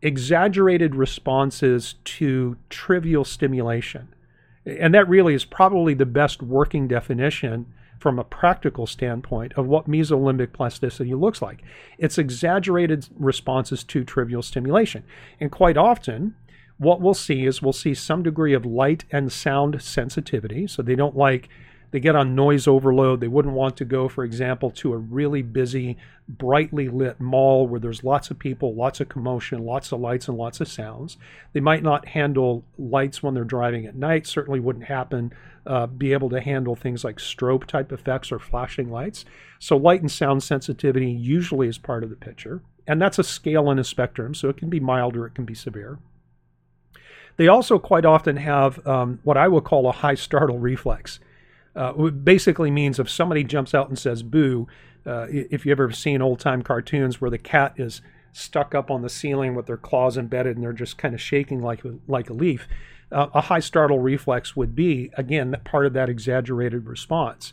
exaggerated 0.00 0.94
responses 0.94 1.96
to 2.04 2.56
trivial 2.70 3.24
stimulation. 3.24 4.14
And 4.64 4.94
that 4.94 5.08
really 5.08 5.34
is 5.34 5.44
probably 5.44 5.94
the 5.94 6.06
best 6.06 6.42
working 6.42 6.88
definition 6.88 7.66
from 7.98 8.18
a 8.18 8.24
practical 8.24 8.86
standpoint 8.86 9.52
of 9.54 9.66
what 9.66 9.88
mesolimbic 9.88 10.52
plasticity 10.52 11.14
looks 11.14 11.42
like. 11.42 11.62
It's 11.98 12.18
exaggerated 12.18 13.08
responses 13.18 13.84
to 13.84 14.04
trivial 14.04 14.42
stimulation. 14.42 15.04
And 15.40 15.50
quite 15.50 15.76
often, 15.76 16.34
what 16.78 17.00
we'll 17.00 17.14
see 17.14 17.44
is 17.44 17.60
we'll 17.60 17.72
see 17.72 17.94
some 17.94 18.22
degree 18.22 18.54
of 18.54 18.64
light 18.64 19.04
and 19.10 19.32
sound 19.32 19.82
sensitivity. 19.82 20.66
So 20.66 20.82
they 20.82 20.94
don't 20.94 21.16
like 21.16 21.48
they 21.90 22.00
get 22.00 22.16
on 22.16 22.34
noise 22.34 22.66
overload. 22.66 23.20
They 23.20 23.28
wouldn't 23.28 23.54
want 23.54 23.76
to 23.78 23.84
go, 23.84 24.08
for 24.08 24.24
example, 24.24 24.70
to 24.72 24.92
a 24.92 24.98
really 24.98 25.42
busy, 25.42 25.96
brightly 26.28 26.88
lit 26.88 27.18
mall 27.18 27.66
where 27.66 27.80
there's 27.80 28.04
lots 28.04 28.30
of 28.30 28.38
people, 28.38 28.74
lots 28.74 29.00
of 29.00 29.08
commotion, 29.08 29.64
lots 29.64 29.90
of 29.92 30.00
lights, 30.00 30.28
and 30.28 30.36
lots 30.36 30.60
of 30.60 30.68
sounds. 30.68 31.16
They 31.52 31.60
might 31.60 31.82
not 31.82 32.08
handle 32.08 32.64
lights 32.78 33.22
when 33.22 33.34
they're 33.34 33.44
driving 33.44 33.86
at 33.86 33.94
night, 33.94 34.26
certainly 34.26 34.60
wouldn't 34.60 34.84
happen, 34.84 35.32
uh, 35.66 35.86
be 35.86 36.12
able 36.12 36.28
to 36.30 36.40
handle 36.40 36.76
things 36.76 37.04
like 37.04 37.16
strobe 37.16 37.64
type 37.64 37.90
effects 37.90 38.30
or 38.30 38.38
flashing 38.38 38.90
lights. 38.90 39.24
So, 39.58 39.76
light 39.76 40.02
and 40.02 40.10
sound 40.10 40.42
sensitivity 40.42 41.10
usually 41.10 41.68
is 41.68 41.78
part 41.78 42.04
of 42.04 42.10
the 42.10 42.16
picture. 42.16 42.60
And 42.86 43.00
that's 43.00 43.18
a 43.18 43.24
scale 43.24 43.70
and 43.70 43.80
a 43.80 43.84
spectrum, 43.84 44.34
so 44.34 44.48
it 44.48 44.56
can 44.56 44.70
be 44.70 44.80
mild 44.80 45.16
or 45.16 45.26
it 45.26 45.34
can 45.34 45.44
be 45.44 45.54
severe. 45.54 45.98
They 47.36 47.48
also 47.48 47.78
quite 47.78 48.04
often 48.04 48.36
have 48.36 48.84
um, 48.86 49.20
what 49.24 49.36
I 49.36 49.46
would 49.46 49.64
call 49.64 49.88
a 49.88 49.92
high 49.92 50.16
startle 50.16 50.58
reflex 50.58 51.20
uh, 51.78 51.92
basically 52.10 52.70
means 52.70 52.98
if 52.98 53.08
somebody 53.08 53.44
jumps 53.44 53.72
out 53.72 53.88
and 53.88 53.98
says 53.98 54.22
boo, 54.22 54.66
uh, 55.06 55.26
if 55.30 55.64
you 55.64 55.72
ever 55.72 55.90
seen 55.92 56.20
old 56.20 56.40
time 56.40 56.62
cartoons 56.62 57.20
where 57.20 57.30
the 57.30 57.38
cat 57.38 57.74
is 57.76 58.02
stuck 58.32 58.74
up 58.74 58.90
on 58.90 59.02
the 59.02 59.08
ceiling 59.08 59.54
with 59.54 59.66
their 59.66 59.76
claws 59.76 60.18
embedded 60.18 60.56
and 60.56 60.64
they're 60.64 60.72
just 60.72 60.98
kind 60.98 61.14
of 61.14 61.20
shaking 61.20 61.62
like 61.62 61.82
like 62.08 62.28
a 62.28 62.34
leaf, 62.34 62.66
uh, 63.12 63.28
a 63.32 63.42
high 63.42 63.60
startle 63.60 64.00
reflex 64.00 64.56
would 64.56 64.74
be 64.74 65.10
again 65.16 65.54
part 65.64 65.86
of 65.86 65.92
that 65.92 66.08
exaggerated 66.08 66.86
response. 66.86 67.52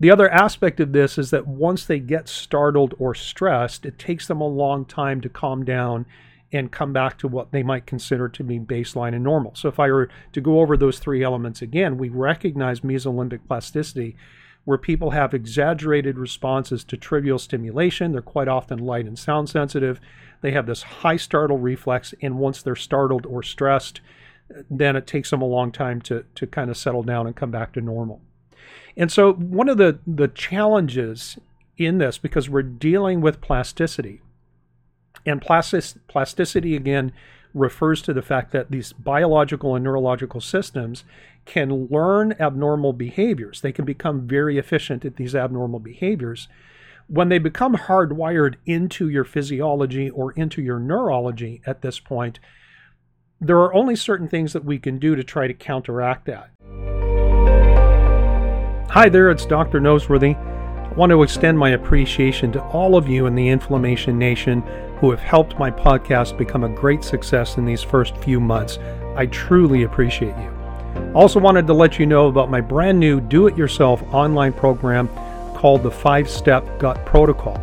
The 0.00 0.10
other 0.10 0.30
aspect 0.30 0.80
of 0.80 0.92
this 0.92 1.18
is 1.18 1.30
that 1.30 1.46
once 1.46 1.84
they 1.84 1.98
get 1.98 2.28
startled 2.28 2.94
or 2.98 3.14
stressed, 3.14 3.84
it 3.84 3.98
takes 3.98 4.26
them 4.26 4.40
a 4.40 4.48
long 4.48 4.86
time 4.86 5.20
to 5.20 5.28
calm 5.28 5.64
down 5.64 6.06
and 6.54 6.70
come 6.70 6.92
back 6.92 7.18
to 7.18 7.26
what 7.26 7.50
they 7.50 7.64
might 7.64 7.84
consider 7.84 8.28
to 8.28 8.44
be 8.44 8.60
baseline 8.60 9.12
and 9.12 9.24
normal. 9.24 9.54
So 9.56 9.68
if 9.68 9.80
I 9.80 9.90
were 9.90 10.08
to 10.32 10.40
go 10.40 10.60
over 10.60 10.76
those 10.76 11.00
three 11.00 11.22
elements 11.24 11.60
again, 11.60 11.98
we 11.98 12.08
recognize 12.08 12.80
mesolimbic 12.80 13.40
plasticity 13.48 14.16
where 14.64 14.78
people 14.78 15.10
have 15.10 15.34
exaggerated 15.34 16.16
responses 16.16 16.84
to 16.84 16.96
trivial 16.96 17.40
stimulation. 17.40 18.12
They're 18.12 18.22
quite 18.22 18.46
often 18.46 18.78
light 18.78 19.04
and 19.04 19.18
sound 19.18 19.50
sensitive. 19.50 20.00
They 20.42 20.52
have 20.52 20.66
this 20.66 20.82
high 20.82 21.16
startle 21.16 21.58
reflex, 21.58 22.14
and 22.22 22.38
once 22.38 22.62
they're 22.62 22.76
startled 22.76 23.26
or 23.26 23.42
stressed, 23.42 24.00
then 24.70 24.94
it 24.94 25.08
takes 25.08 25.30
them 25.30 25.42
a 25.42 25.46
long 25.46 25.72
time 25.72 26.00
to, 26.02 26.24
to 26.36 26.46
kind 26.46 26.70
of 26.70 26.76
settle 26.76 27.02
down 27.02 27.26
and 27.26 27.34
come 27.34 27.50
back 27.50 27.72
to 27.72 27.80
normal. 27.80 28.22
And 28.96 29.10
so, 29.10 29.32
one 29.32 29.68
of 29.68 29.76
the, 29.76 29.98
the 30.06 30.28
challenges 30.28 31.36
in 31.76 31.98
this, 31.98 32.16
because 32.16 32.48
we're 32.48 32.62
dealing 32.62 33.20
with 33.20 33.40
plasticity, 33.40 34.22
and 35.26 35.40
plastic, 35.40 35.84
plasticity, 36.08 36.76
again, 36.76 37.12
refers 37.54 38.02
to 38.02 38.12
the 38.12 38.22
fact 38.22 38.52
that 38.52 38.70
these 38.70 38.92
biological 38.92 39.74
and 39.74 39.84
neurological 39.84 40.40
systems 40.40 41.04
can 41.44 41.86
learn 41.86 42.34
abnormal 42.40 42.92
behaviors. 42.92 43.60
They 43.60 43.72
can 43.72 43.84
become 43.84 44.26
very 44.26 44.58
efficient 44.58 45.04
at 45.04 45.16
these 45.16 45.34
abnormal 45.34 45.78
behaviors. 45.78 46.48
When 47.06 47.28
they 47.28 47.38
become 47.38 47.76
hardwired 47.76 48.56
into 48.66 49.08
your 49.08 49.24
physiology 49.24 50.10
or 50.10 50.32
into 50.32 50.62
your 50.62 50.80
neurology 50.80 51.62
at 51.66 51.82
this 51.82 52.00
point, 52.00 52.40
there 53.40 53.58
are 53.58 53.74
only 53.74 53.94
certain 53.94 54.28
things 54.28 54.52
that 54.54 54.64
we 54.64 54.78
can 54.78 54.98
do 54.98 55.14
to 55.14 55.22
try 55.22 55.46
to 55.46 55.54
counteract 55.54 56.26
that. 56.26 56.50
Hi 58.90 59.08
there, 59.08 59.30
it's 59.30 59.44
Dr. 59.44 59.80
Noseworthy. 59.80 60.53
I 60.94 60.96
want 60.96 61.10
to 61.10 61.24
extend 61.24 61.58
my 61.58 61.70
appreciation 61.70 62.52
to 62.52 62.62
all 62.66 62.96
of 62.96 63.08
you 63.08 63.26
in 63.26 63.34
the 63.34 63.48
Inflammation 63.48 64.16
Nation 64.16 64.60
who 65.00 65.10
have 65.10 65.18
helped 65.18 65.58
my 65.58 65.68
podcast 65.68 66.38
become 66.38 66.62
a 66.62 66.68
great 66.68 67.02
success 67.02 67.56
in 67.56 67.64
these 67.64 67.82
first 67.82 68.16
few 68.18 68.38
months. 68.38 68.78
I 69.16 69.26
truly 69.26 69.82
appreciate 69.82 70.36
you. 70.36 71.12
Also, 71.12 71.40
wanted 71.40 71.66
to 71.66 71.74
let 71.74 71.98
you 71.98 72.06
know 72.06 72.28
about 72.28 72.48
my 72.48 72.60
brand 72.60 73.00
new 73.00 73.20
do 73.20 73.48
it 73.48 73.56
yourself 73.56 74.04
online 74.14 74.52
program 74.52 75.08
called 75.56 75.82
the 75.82 75.90
Five 75.90 76.30
Step 76.30 76.78
Gut 76.78 77.04
Protocol. 77.04 77.60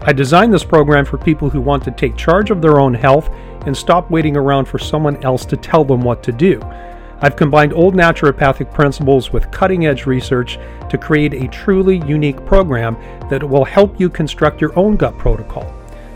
I 0.00 0.14
designed 0.14 0.50
this 0.50 0.64
program 0.64 1.04
for 1.04 1.18
people 1.18 1.50
who 1.50 1.60
want 1.60 1.84
to 1.84 1.90
take 1.90 2.16
charge 2.16 2.50
of 2.50 2.62
their 2.62 2.80
own 2.80 2.94
health 2.94 3.28
and 3.66 3.76
stop 3.76 4.10
waiting 4.10 4.38
around 4.38 4.64
for 4.64 4.78
someone 4.78 5.22
else 5.22 5.44
to 5.44 5.56
tell 5.58 5.84
them 5.84 6.00
what 6.00 6.22
to 6.22 6.32
do. 6.32 6.58
I've 7.22 7.36
combined 7.36 7.74
old 7.74 7.94
naturopathic 7.94 8.72
principles 8.72 9.30
with 9.30 9.50
cutting 9.50 9.86
edge 9.86 10.06
research 10.06 10.58
to 10.88 10.96
create 10.96 11.34
a 11.34 11.48
truly 11.48 11.98
unique 12.06 12.44
program 12.46 12.96
that 13.28 13.46
will 13.46 13.64
help 13.64 14.00
you 14.00 14.08
construct 14.08 14.60
your 14.60 14.76
own 14.78 14.96
gut 14.96 15.18
protocol. 15.18 15.70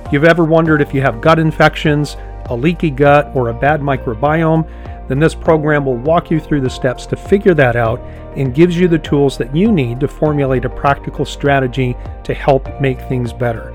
If 0.06 0.12
you've 0.12 0.24
ever 0.24 0.44
wondered 0.44 0.80
if 0.80 0.94
you 0.94 1.02
have 1.02 1.20
gut 1.20 1.38
infections, 1.38 2.16
a 2.46 2.56
leaky 2.56 2.90
gut, 2.90 3.30
or 3.34 3.50
a 3.50 3.54
bad 3.54 3.82
microbiome, 3.82 4.66
then 5.08 5.18
this 5.18 5.34
program 5.34 5.84
will 5.84 5.98
walk 5.98 6.30
you 6.30 6.40
through 6.40 6.62
the 6.62 6.70
steps 6.70 7.04
to 7.06 7.16
figure 7.16 7.52
that 7.54 7.76
out 7.76 8.00
and 8.36 8.54
gives 8.54 8.76
you 8.76 8.88
the 8.88 8.98
tools 8.98 9.36
that 9.36 9.54
you 9.54 9.70
need 9.70 10.00
to 10.00 10.08
formulate 10.08 10.64
a 10.64 10.70
practical 10.70 11.26
strategy 11.26 11.94
to 12.22 12.32
help 12.32 12.80
make 12.80 13.00
things 13.02 13.30
better. 13.30 13.72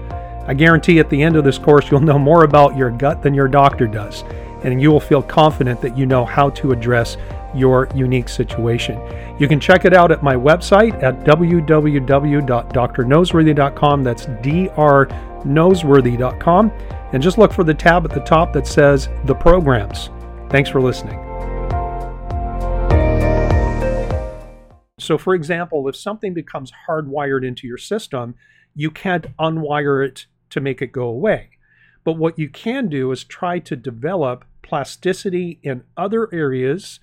I 0.48 0.56
guarantee 0.56 0.98
at 0.98 1.12
the 1.12 1.22
end 1.22 1.36
of 1.36 1.44
this 1.44 1.60
course, 1.60 1.92
you'll 1.92 2.00
know 2.00 2.18
more 2.18 2.44
about 2.44 2.76
your 2.76 2.90
gut 2.90 3.22
than 3.22 3.36
your 3.36 3.48
doctor 3.48 3.86
does 3.86 4.24
and 4.64 4.82
you 4.82 4.92
will 4.92 5.00
feel 5.00 5.22
confident 5.22 5.80
that 5.82 5.96
you 5.98 6.06
know 6.06 6.26
how 6.26 6.50
to 6.52 6.72
address 6.72 7.18
your 7.56 7.90
unique 7.96 8.30
situation. 8.30 9.02
You 9.40 9.48
can 9.48 9.60
check 9.60 9.86
it 9.86 9.94
out 9.94 10.12
at 10.12 10.22
my 10.22 10.36
website 10.36 11.02
at 11.02 11.22
www.drnoseworthy.com. 11.22 14.04
That's 14.04 14.26
drnoseworthy.com. 14.26 16.72
And 17.12 17.24
just 17.24 17.40
look 17.40 17.54
for 17.54 17.64
the 17.64 17.74
tab 17.74 18.06
at 18.06 18.12
the 18.12 18.20
top 18.20 18.54
that 18.54 18.68
says 18.68 19.10
the 19.26 19.34
programs. 19.34 20.12
Thanks 20.50 20.70
for 20.70 20.82
listening. 20.82 21.18
So, 25.00 25.18
for 25.18 25.34
example, 25.34 25.88
if 25.88 25.96
something 25.96 26.34
becomes 26.34 26.74
hardwired 26.88 27.48
into 27.48 27.66
your 27.66 27.78
system, 27.78 28.36
you 28.76 28.92
can't 28.92 29.36
unwire 29.38 30.06
it 30.06 30.28
to 30.52 30.62
make 30.62 30.82
it 30.82 30.92
go 30.92 31.08
away. 31.08 31.52
But 32.04 32.14
what 32.14 32.38
you 32.38 32.50
can 32.50 32.90
do 32.90 33.12
is 33.12 33.24
try 33.24 33.60
to 33.60 33.76
develop 33.76 34.46
plasticity 34.70 35.60
in 35.64 35.84
other 35.98 36.34
areas 36.34 37.00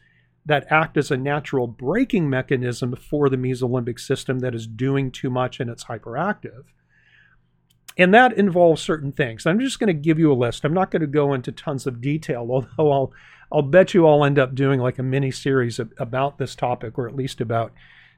that 0.46 0.66
act 0.70 0.96
as 0.96 1.11
a 1.11 1.16
natural 1.16 1.66
braking 1.66 2.30
mechanism 2.30 2.94
for 2.94 3.28
the 3.28 3.37
mesolimbic 3.37 3.99
system 3.99 4.38
that 4.38 4.54
is 4.54 4.66
doing 4.66 5.11
too 5.11 5.28
much 5.28 5.58
and 5.58 5.68
it's 5.68 5.85
hyperactive. 5.85 6.64
And 7.99 8.14
that 8.14 8.32
involves 8.35 8.80
certain 8.80 9.11
things. 9.11 9.46
I'm 9.46 9.58
just 9.58 9.80
going 9.80 9.88
to 9.88 9.94
give 9.94 10.18
you 10.18 10.32
a 10.32 10.35
list. 10.35 10.64
I'm 10.64 10.75
not 10.75 10.90
going 10.90 11.00
to 11.00 11.08
go 11.08 11.35
into 11.35 11.50
tons 11.50 11.87
of 11.87 12.00
detail, 12.00 12.46
although 12.50 12.92
I'll 12.92 13.12
I'll 13.52 13.62
bet 13.62 13.94
you 13.94 14.06
I'll 14.06 14.25
end 14.25 14.40
up 14.40 14.56
doing 14.56 14.80
like 14.80 14.99
a 14.99 15.04
mini 15.04 15.30
series 15.30 15.78
about 15.78 16.38
this 16.38 16.56
topic, 16.56 16.99
or 16.99 17.08
at 17.08 17.14
least 17.14 17.40
about 17.40 17.73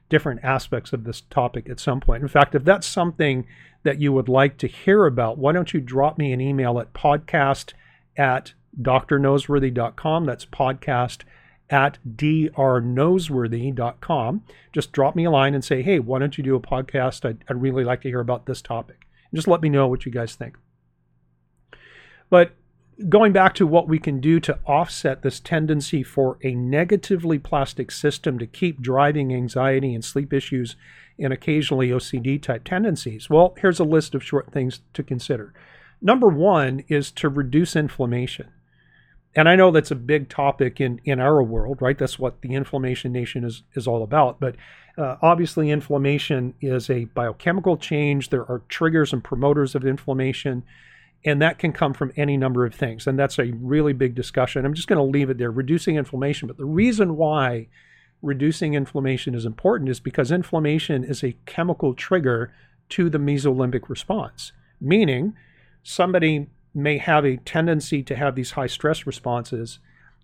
different 0.09 0.43
aspects 0.43 0.91
of 0.91 1.03
this 1.03 1.21
topic 1.21 1.69
at 1.69 1.79
some 1.79 1.99
point. 1.99 2.23
In 2.23 2.27
fact, 2.27 2.55
if 2.55 2.63
that's 2.63 2.87
something 2.87 3.45
that 3.83 4.01
you 4.01 4.11
would 4.11 4.27
like 4.27 4.57
to 4.57 4.67
hear 4.67 5.05
about, 5.05 5.37
why 5.37 5.51
don't 5.51 5.73
you 5.73 5.79
drop 5.79 6.17
me 6.17 6.33
an 6.33 6.41
email 6.41 6.79
at 6.79 6.93
podcast 6.93 7.73
at 8.17 8.53
drnoseworthy.com. 8.81 10.25
That's 10.25 10.45
podcast 10.45 11.23
at 11.69 11.99
drnoseworthy.com. 12.07 14.43
Just 14.73 14.91
drop 14.91 15.15
me 15.15 15.25
a 15.25 15.31
line 15.31 15.53
and 15.53 15.63
say, 15.63 15.83
hey, 15.83 15.99
why 15.99 16.19
don't 16.19 16.37
you 16.37 16.43
do 16.43 16.55
a 16.55 16.61
podcast? 16.61 17.25
I'd, 17.25 17.43
I'd 17.47 17.61
really 17.61 17.83
like 17.83 18.01
to 18.01 18.09
hear 18.09 18.19
about 18.19 18.45
this 18.45 18.61
topic. 18.61 19.07
And 19.31 19.37
just 19.37 19.47
let 19.47 19.61
me 19.61 19.69
know 19.69 19.87
what 19.87 20.05
you 20.05 20.11
guys 20.11 20.35
think. 20.35 20.57
But 22.29 22.51
going 23.07 23.31
back 23.31 23.55
to 23.55 23.67
what 23.67 23.87
we 23.87 23.99
can 23.99 24.19
do 24.19 24.39
to 24.41 24.59
offset 24.65 25.21
this 25.21 25.39
tendency 25.39 26.03
for 26.03 26.37
a 26.43 26.53
negatively 26.53 27.39
plastic 27.39 27.91
system 27.91 28.37
to 28.39 28.47
keep 28.47 28.81
driving 28.81 29.33
anxiety 29.33 29.93
and 29.93 30.03
sleep 30.03 30.33
issues 30.33 30.75
and 31.17 31.31
occasionally 31.31 31.89
OCD 31.89 32.41
type 32.41 32.63
tendencies, 32.63 33.29
well, 33.29 33.55
here's 33.59 33.79
a 33.79 33.85
list 33.85 34.15
of 34.15 34.23
short 34.23 34.51
things 34.51 34.81
to 34.93 35.03
consider. 35.03 35.53
Number 36.01 36.27
one 36.27 36.83
is 36.87 37.11
to 37.11 37.29
reduce 37.29 37.75
inflammation 37.75 38.51
and 39.35 39.47
I 39.47 39.55
know 39.55 39.71
that's 39.71 39.91
a 39.91 39.95
big 39.95 40.29
topic 40.29 40.81
in, 40.81 40.99
in 41.05 41.19
our 41.19 41.43
world, 41.43 41.81
right? 41.81 41.97
That's 41.97 42.17
what 42.17 42.41
the 42.41 42.53
inflammation 42.53 43.11
nation 43.11 43.43
is, 43.43 43.63
is 43.75 43.87
all 43.87 44.03
about. 44.03 44.39
But 44.39 44.55
uh, 44.97 45.17
obviously, 45.21 45.69
inflammation 45.69 46.55
is 46.61 46.89
a 46.89 47.05
biochemical 47.05 47.77
change. 47.77 48.29
There 48.29 48.49
are 48.49 48.63
triggers 48.69 49.13
and 49.13 49.23
promoters 49.23 49.75
of 49.75 49.85
inflammation, 49.85 50.63
and 51.23 51.41
that 51.41 51.59
can 51.59 51.71
come 51.71 51.93
from 51.93 52.11
any 52.17 52.37
number 52.37 52.65
of 52.65 52.73
things. 52.73 53.05
And 53.05 53.19
that's 53.19 53.37
a 53.37 53.53
really 53.61 53.93
big 53.93 54.15
discussion. 54.15 54.65
I'm 54.65 54.73
just 54.73 54.87
going 54.87 54.97
to 54.97 55.03
leave 55.03 55.29
it 55.29 55.37
there 55.37 55.51
reducing 55.51 55.95
inflammation. 55.95 56.47
But 56.47 56.57
the 56.57 56.65
reason 56.65 57.15
why 57.15 57.67
reducing 58.21 58.73
inflammation 58.73 59.35
is 59.35 59.45
important 59.45 59.89
is 59.89 59.99
because 59.99 60.31
inflammation 60.31 61.03
is 61.03 61.23
a 61.23 61.37
chemical 61.45 61.93
trigger 61.93 62.51
to 62.89 63.09
the 63.09 63.19
mesolimbic 63.19 63.87
response, 63.87 64.51
meaning 64.81 65.35
somebody 65.83 66.47
may 66.73 66.97
have 66.97 67.25
a 67.25 67.37
tendency 67.37 68.03
to 68.03 68.15
have 68.15 68.35
these 68.35 68.51
high 68.51 68.67
stress 68.67 69.07
responses 69.07 69.79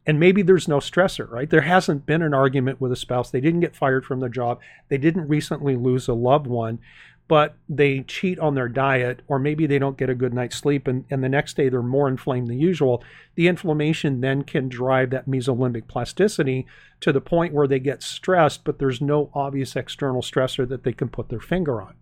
and 0.07 0.19
maybe 0.19 0.41
there's 0.43 0.67
no 0.67 0.77
stressor 0.77 1.29
right? 1.29 1.49
There 1.49 1.61
hasn't 1.61 2.05
been 2.05 2.21
an 2.21 2.33
argument 2.33 2.79
with 2.79 2.91
a 2.91 2.95
spouse. 2.95 3.31
They 3.31 3.41
didn't 3.41 3.61
get 3.61 3.75
fired 3.75 4.05
from 4.05 4.19
their 4.19 4.29
job. 4.29 4.59
They 4.89 4.97
didn't 4.97 5.27
recently 5.27 5.75
lose 5.75 6.07
a 6.07 6.13
loved 6.13 6.47
one 6.47 6.79
but 7.27 7.55
they 7.67 8.01
cheat 8.01 8.37
on 8.39 8.53
their 8.53 8.69
diet 8.69 9.21
or 9.27 9.39
maybe 9.39 9.65
they 9.65 9.79
don't 9.79 9.97
get 9.97 10.09
a 10.09 10.15
good 10.15 10.33
night's 10.33 10.55
sleep 10.55 10.87
and, 10.87 11.05
and 11.09 11.23
the 11.23 11.29
next 11.29 11.57
day 11.57 11.69
they're 11.69 11.81
more 11.81 12.07
inflamed 12.07 12.47
than 12.47 12.59
usual. 12.59 13.03
The 13.33 13.47
inflammation 13.47 14.21
then 14.21 14.43
can 14.43 14.69
drive 14.69 15.09
that 15.09 15.27
mesolimbic 15.27 15.87
plasticity 15.87 16.67
to 16.99 17.11
the 17.11 17.21
point 17.21 17.53
where 17.53 17.67
they 17.67 17.79
get 17.79 18.03
stressed 18.03 18.63
but 18.63 18.77
there's 18.77 19.01
no 19.01 19.31
obvious 19.33 19.75
external 19.75 20.21
stressor 20.21 20.67
that 20.69 20.83
they 20.83 20.93
can 20.93 21.09
put 21.09 21.29
their 21.29 21.39
finger 21.39 21.81
on 21.81 21.95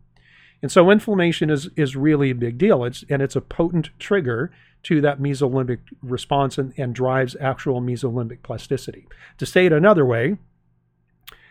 and 0.64 0.72
so 0.72 0.90
inflammation 0.90 1.50
is, 1.50 1.70
is 1.76 1.98
really 1.98 2.30
a 2.30 2.36
big 2.36 2.58
deal. 2.58 2.86
It's, 2.86 3.04
and 3.10 3.22
it's 3.22 3.36
a 3.36 3.42
potent 3.42 3.90
trigger 4.00 4.50
to 4.84 5.02
that 5.02 5.20
mesolimbic 5.20 5.80
response 6.02 6.58
and, 6.58 6.74
and 6.78 6.96
drives 6.96 7.36
actual 7.42 7.82
mesolimbic 7.82 8.44
plasticity. 8.44 9.06
To 9.40 9.46
say 9.46 9.66
it 9.66 9.74
another 9.74 10.06
way, 10.06 10.38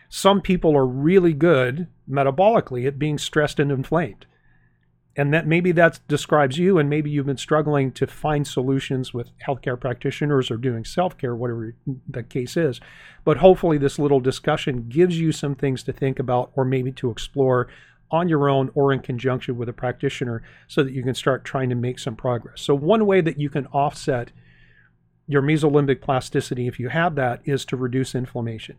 some 0.09 0.41
people 0.41 0.75
are 0.75 0.85
really 0.85 1.33
good 1.33 1.87
metabolically 2.09 2.87
at 2.87 2.97
being 2.97 3.19
stressed 3.19 3.59
and 3.59 3.71
inflamed. 3.71 4.25
And 5.15 5.31
that 5.31 5.45
maybe 5.45 5.71
that 5.73 5.99
describes 6.07 6.57
you, 6.57 6.79
and 6.79 6.89
maybe 6.89 7.11
you've 7.11 7.27
been 7.27 7.37
struggling 7.37 7.91
to 7.91 8.07
find 8.07 8.47
solutions 8.47 9.13
with 9.13 9.29
healthcare 9.47 9.79
practitioners 9.79 10.49
or 10.49 10.57
doing 10.57 10.83
self 10.85 11.19
care, 11.19 11.35
whatever 11.35 11.75
the 12.09 12.23
case 12.23 12.57
is. 12.57 12.81
But 13.23 13.37
hopefully, 13.37 13.77
this 13.77 13.99
little 13.99 14.19
discussion 14.19 14.87
gives 14.89 15.19
you 15.19 15.31
some 15.31 15.53
things 15.53 15.83
to 15.83 15.93
think 15.93 16.17
about 16.17 16.51
or 16.55 16.65
maybe 16.65 16.91
to 16.93 17.11
explore 17.11 17.67
on 18.13 18.29
your 18.29 18.47
own 18.47 18.69
or 18.75 18.93
in 18.93 18.99
conjunction 18.99 19.57
with 19.57 19.67
a 19.67 19.73
practitioner 19.73 20.43
so 20.67 20.83
that 20.83 20.93
you 20.93 21.01
can 21.01 21.15
start 21.15 21.43
trying 21.43 21.67
to 21.67 21.75
make 21.75 21.97
some 21.97 22.15
progress. 22.15 22.61
So, 22.61 22.75
one 22.75 23.07
way 23.07 23.19
that 23.21 23.39
you 23.39 23.49
can 23.49 23.65
offset 23.67 24.31
your 25.27 25.41
mesolimbic 25.41 25.99
plasticity, 25.99 26.67
if 26.67 26.79
you 26.79 26.89
have 26.89 27.15
that, 27.15 27.41
is 27.43 27.65
to 27.65 27.75
reduce 27.75 28.13
inflammation. 28.13 28.77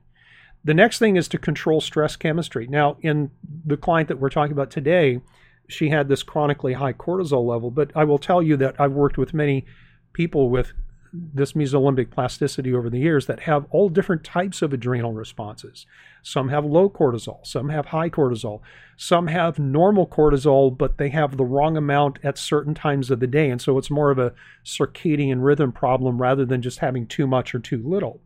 The 0.63 0.73
next 0.73 1.01
thing 1.01 1.17
is 1.17 1.27
to 1.29 1.39
control 1.39 1.81
stress 1.81 2.15
chemistry. 2.15 2.69
Now, 2.69 2.97
in 3.01 3.33
the 3.67 3.77
client 3.77 4.09
that 4.09 4.21
we're 4.21 4.31
talking 4.31 4.53
about 4.53 4.71
today, 4.71 5.21
she 5.69 5.89
had 5.89 6.09
this 6.09 6.23
chronically 6.23 6.75
high 6.75 6.93
cortisol 6.93 7.45
level, 7.45 7.73
but 7.73 7.91
I 7.97 8.05
will 8.05 8.19
tell 8.19 8.41
you 8.41 8.57
that 8.59 8.81
I've 8.81 8.93
worked 8.93 9.19
with 9.19 9.35
many 9.35 9.67
people 10.13 10.49
with 10.49 10.73
this 11.17 11.53
mesolimbic 11.53 12.11
plasticity 12.11 12.75
over 12.75 12.91
the 12.91 12.99
years 12.99 13.27
that 13.27 13.41
have 13.41 13.67
all 13.71 13.89
different 13.89 14.25
types 14.25 14.63
of 14.63 14.73
adrenal 14.73 15.13
responses. 15.13 15.87
Some 16.23 16.49
have 16.49 16.65
low 16.65 16.91
cortisol, 16.91 17.47
some 17.47 17.69
have 17.69 17.87
high 17.87 18.11
cortisol, 18.11 18.61
some 18.97 19.29
have 19.29 19.59
normal 19.59 20.07
cortisol, 20.09 20.77
but 20.77 20.99
they 20.99 21.11
have 21.11 21.37
the 21.37 21.45
wrong 21.45 21.77
amount 21.77 22.19
at 22.25 22.37
certain 22.37 22.75
times 22.75 23.11
of 23.11 23.21
the 23.21 23.29
day. 23.29 23.49
And 23.49 23.63
so 23.63 23.79
it's 23.79 23.91
more 23.91 24.11
of 24.11 24.19
a 24.19 24.35
circadian 24.65 25.45
rhythm 25.45 25.71
problem 25.71 26.21
rather 26.21 26.45
than 26.45 26.63
just 26.63 26.81
having 26.81 27.07
too 27.07 27.29
much 27.29 27.55
or 27.55 27.61
too 27.61 27.83
little. 27.87 28.21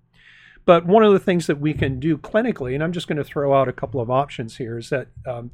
But 0.64 0.86
one 0.86 1.02
of 1.02 1.12
the 1.12 1.18
things 1.18 1.46
that 1.46 1.60
we 1.60 1.74
can 1.74 2.00
do 2.00 2.16
clinically, 2.16 2.74
and 2.74 2.82
I'm 2.82 2.92
just 2.92 3.08
going 3.08 3.18
to 3.18 3.24
throw 3.24 3.54
out 3.54 3.68
a 3.68 3.72
couple 3.72 4.00
of 4.00 4.10
options 4.10 4.56
here, 4.56 4.78
is 4.78 4.90
that 4.90 5.08
um, 5.26 5.50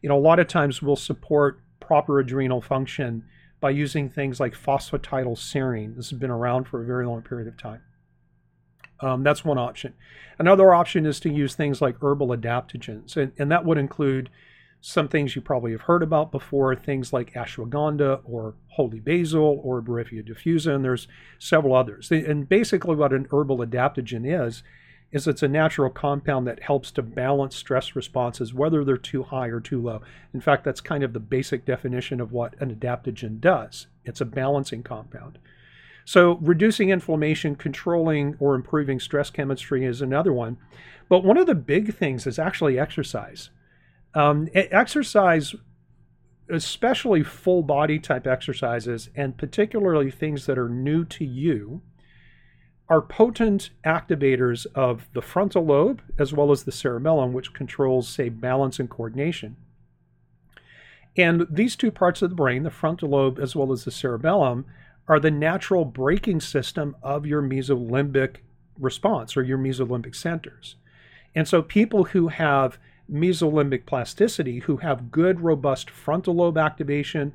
you 0.00 0.08
know 0.08 0.16
a 0.16 0.20
lot 0.20 0.38
of 0.38 0.48
times 0.48 0.80
we'll 0.82 0.96
support 0.96 1.60
proper 1.80 2.18
adrenal 2.20 2.60
function 2.60 3.24
by 3.60 3.70
using 3.70 4.08
things 4.08 4.40
like 4.40 4.54
phosphatidylserine. 4.54 5.96
This 5.96 6.10
has 6.10 6.18
been 6.18 6.30
around 6.30 6.68
for 6.68 6.82
a 6.82 6.86
very 6.86 7.06
long 7.06 7.22
period 7.22 7.48
of 7.48 7.56
time. 7.56 7.82
Um, 9.00 9.22
that's 9.22 9.44
one 9.44 9.58
option. 9.58 9.94
Another 10.38 10.72
option 10.74 11.06
is 11.06 11.20
to 11.20 11.30
use 11.30 11.54
things 11.54 11.80
like 11.80 12.02
herbal 12.02 12.28
adaptogens, 12.28 13.16
and, 13.16 13.32
and 13.38 13.50
that 13.50 13.64
would 13.64 13.78
include 13.78 14.30
some 14.80 15.08
things 15.08 15.34
you 15.34 15.42
probably 15.42 15.72
have 15.72 15.82
heard 15.82 16.02
about 16.02 16.30
before, 16.30 16.74
things 16.76 17.12
like 17.12 17.34
ashwagandha 17.34 18.20
or 18.24 18.54
holy 18.68 19.00
basil 19.00 19.60
or 19.64 19.82
Boerhavia 19.82 20.26
diffusa, 20.28 20.74
and 20.74 20.84
there's 20.84 21.08
several 21.38 21.74
others. 21.74 22.10
And 22.10 22.48
basically, 22.48 22.94
what 22.94 23.12
an 23.12 23.26
herbal 23.30 23.58
adaptogen 23.58 24.24
is, 24.24 24.62
is 25.10 25.26
it's 25.26 25.42
a 25.42 25.48
natural 25.48 25.90
compound 25.90 26.46
that 26.46 26.62
helps 26.62 26.90
to 26.92 27.02
balance 27.02 27.56
stress 27.56 27.96
responses, 27.96 28.52
whether 28.52 28.84
they're 28.84 28.98
too 28.98 29.22
high 29.22 29.46
or 29.46 29.60
too 29.60 29.80
low. 29.80 30.02
In 30.34 30.40
fact, 30.40 30.64
that's 30.64 30.82
kind 30.82 31.02
of 31.02 31.14
the 31.14 31.20
basic 31.20 31.64
definition 31.64 32.20
of 32.20 32.32
what 32.32 32.60
an 32.60 32.74
adaptogen 32.74 33.40
does 33.40 33.86
it's 34.04 34.20
a 34.22 34.24
balancing 34.24 34.82
compound. 34.82 35.38
So, 36.04 36.38
reducing 36.40 36.88
inflammation, 36.88 37.54
controlling 37.54 38.36
or 38.38 38.54
improving 38.54 38.98
stress 38.98 39.28
chemistry 39.28 39.84
is 39.84 40.00
another 40.00 40.32
one. 40.32 40.56
But 41.08 41.24
one 41.24 41.36
of 41.36 41.46
the 41.46 41.54
big 41.54 41.94
things 41.94 42.26
is 42.26 42.38
actually 42.38 42.78
exercise. 42.78 43.50
Um, 44.14 44.48
exercise, 44.54 45.54
especially 46.48 47.22
full 47.22 47.62
body 47.62 47.98
type 47.98 48.26
exercises, 48.26 49.10
and 49.14 49.36
particularly 49.36 50.10
things 50.10 50.46
that 50.46 50.58
are 50.58 50.70
new 50.70 51.04
to 51.04 51.26
you, 51.26 51.82
are 52.88 53.02
potent 53.02 53.70
activators 53.84 54.66
of 54.74 55.08
the 55.12 55.22
frontal 55.22 55.64
lobe 55.64 56.00
as 56.18 56.32
well 56.32 56.50
as 56.50 56.64
the 56.64 56.72
cerebellum, 56.72 57.32
which 57.32 57.52
controls, 57.52 58.08
say, 58.08 58.28
balance 58.28 58.78
and 58.78 58.88
coordination. 58.88 59.56
And 61.16 61.46
these 61.50 61.76
two 61.76 61.90
parts 61.90 62.22
of 62.22 62.30
the 62.30 62.36
brain, 62.36 62.62
the 62.62 62.70
frontal 62.70 63.10
lobe 63.10 63.38
as 63.38 63.54
well 63.54 63.72
as 63.72 63.84
the 63.84 63.90
cerebellum, 63.90 64.64
are 65.06 65.20
the 65.20 65.30
natural 65.30 65.84
braking 65.84 66.40
system 66.40 66.96
of 67.02 67.26
your 67.26 67.42
mesolimbic 67.42 68.36
response 68.78 69.36
or 69.36 69.42
your 69.42 69.58
mesolimbic 69.58 70.14
centers. 70.14 70.76
And 71.34 71.48
so 71.48 71.60
people 71.62 72.04
who 72.04 72.28
have 72.28 72.78
mesolimbic 73.10 73.86
plasticity, 73.86 74.60
who 74.60 74.78
have 74.78 75.10
good, 75.10 75.40
robust 75.40 75.90
frontal 75.90 76.34
lobe 76.36 76.58
activation, 76.58 77.32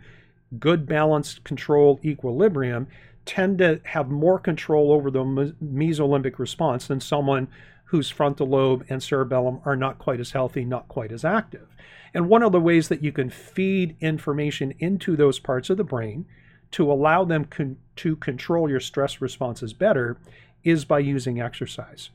good 0.59 0.85
balanced 0.85 1.43
control 1.43 1.99
equilibrium, 2.03 2.87
tend 3.25 3.57
to 3.59 3.79
have 3.83 4.09
more 4.09 4.39
control 4.39 4.91
over 4.91 5.09
the 5.09 5.23
mesolimbic 5.63 6.39
response 6.39 6.87
than 6.87 6.99
someone 6.99 7.47
whose 7.85 8.09
frontal 8.09 8.47
lobe 8.47 8.85
and 8.89 9.01
cerebellum 9.01 9.61
are 9.65 9.75
not 9.75 9.99
quite 9.99 10.19
as 10.19 10.31
healthy, 10.31 10.65
not 10.65 10.87
quite 10.87 11.11
as 11.11 11.23
active. 11.23 11.67
And 12.13 12.27
one 12.27 12.43
of 12.43 12.51
the 12.51 12.59
ways 12.59 12.89
that 12.89 13.03
you 13.03 13.11
can 13.11 13.29
feed 13.29 13.95
information 13.99 14.73
into 14.79 15.15
those 15.15 15.39
parts 15.39 15.69
of 15.69 15.77
the 15.77 15.83
brain 15.83 16.25
to 16.71 16.91
allow 16.91 17.23
them 17.23 17.45
con- 17.45 17.77
to 17.97 18.15
control 18.15 18.69
your 18.69 18.79
stress 18.79 19.21
responses 19.21 19.73
better 19.73 20.17
is 20.63 20.85
by 20.85 20.99
using 20.99 21.39
exercise. 21.39 22.09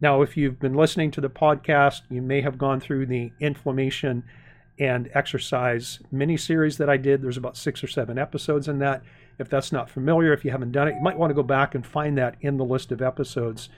Now, 0.00 0.22
if 0.22 0.36
you've 0.36 0.58
been 0.58 0.74
listening 0.74 1.10
to 1.12 1.20
the 1.20 1.30
podcast, 1.30 2.02
you 2.10 2.20
may 2.20 2.40
have 2.40 2.58
gone 2.58 2.80
through 2.80 3.06
the 3.06 3.32
inflammation 3.40 4.24
and 4.78 5.08
exercise 5.14 6.00
mini 6.10 6.36
series 6.36 6.78
that 6.78 6.90
I 6.90 6.96
did. 6.96 7.22
There's 7.22 7.36
about 7.36 7.56
six 7.56 7.84
or 7.84 7.86
seven 7.86 8.18
episodes 8.18 8.66
in 8.66 8.80
that. 8.80 9.02
If 9.38 9.48
that's 9.48 9.72
not 9.72 9.90
familiar, 9.90 10.32
if 10.32 10.44
you 10.44 10.50
haven't 10.50 10.72
done 10.72 10.88
it, 10.88 10.94
you 10.94 11.02
might 11.02 11.18
want 11.18 11.30
to 11.30 11.34
go 11.34 11.42
back 11.42 11.74
and 11.74 11.86
find 11.86 12.16
that 12.18 12.36
in 12.40 12.56
the 12.56 12.64
list 12.64 12.92
of 12.92 13.02
episodes 13.02 13.68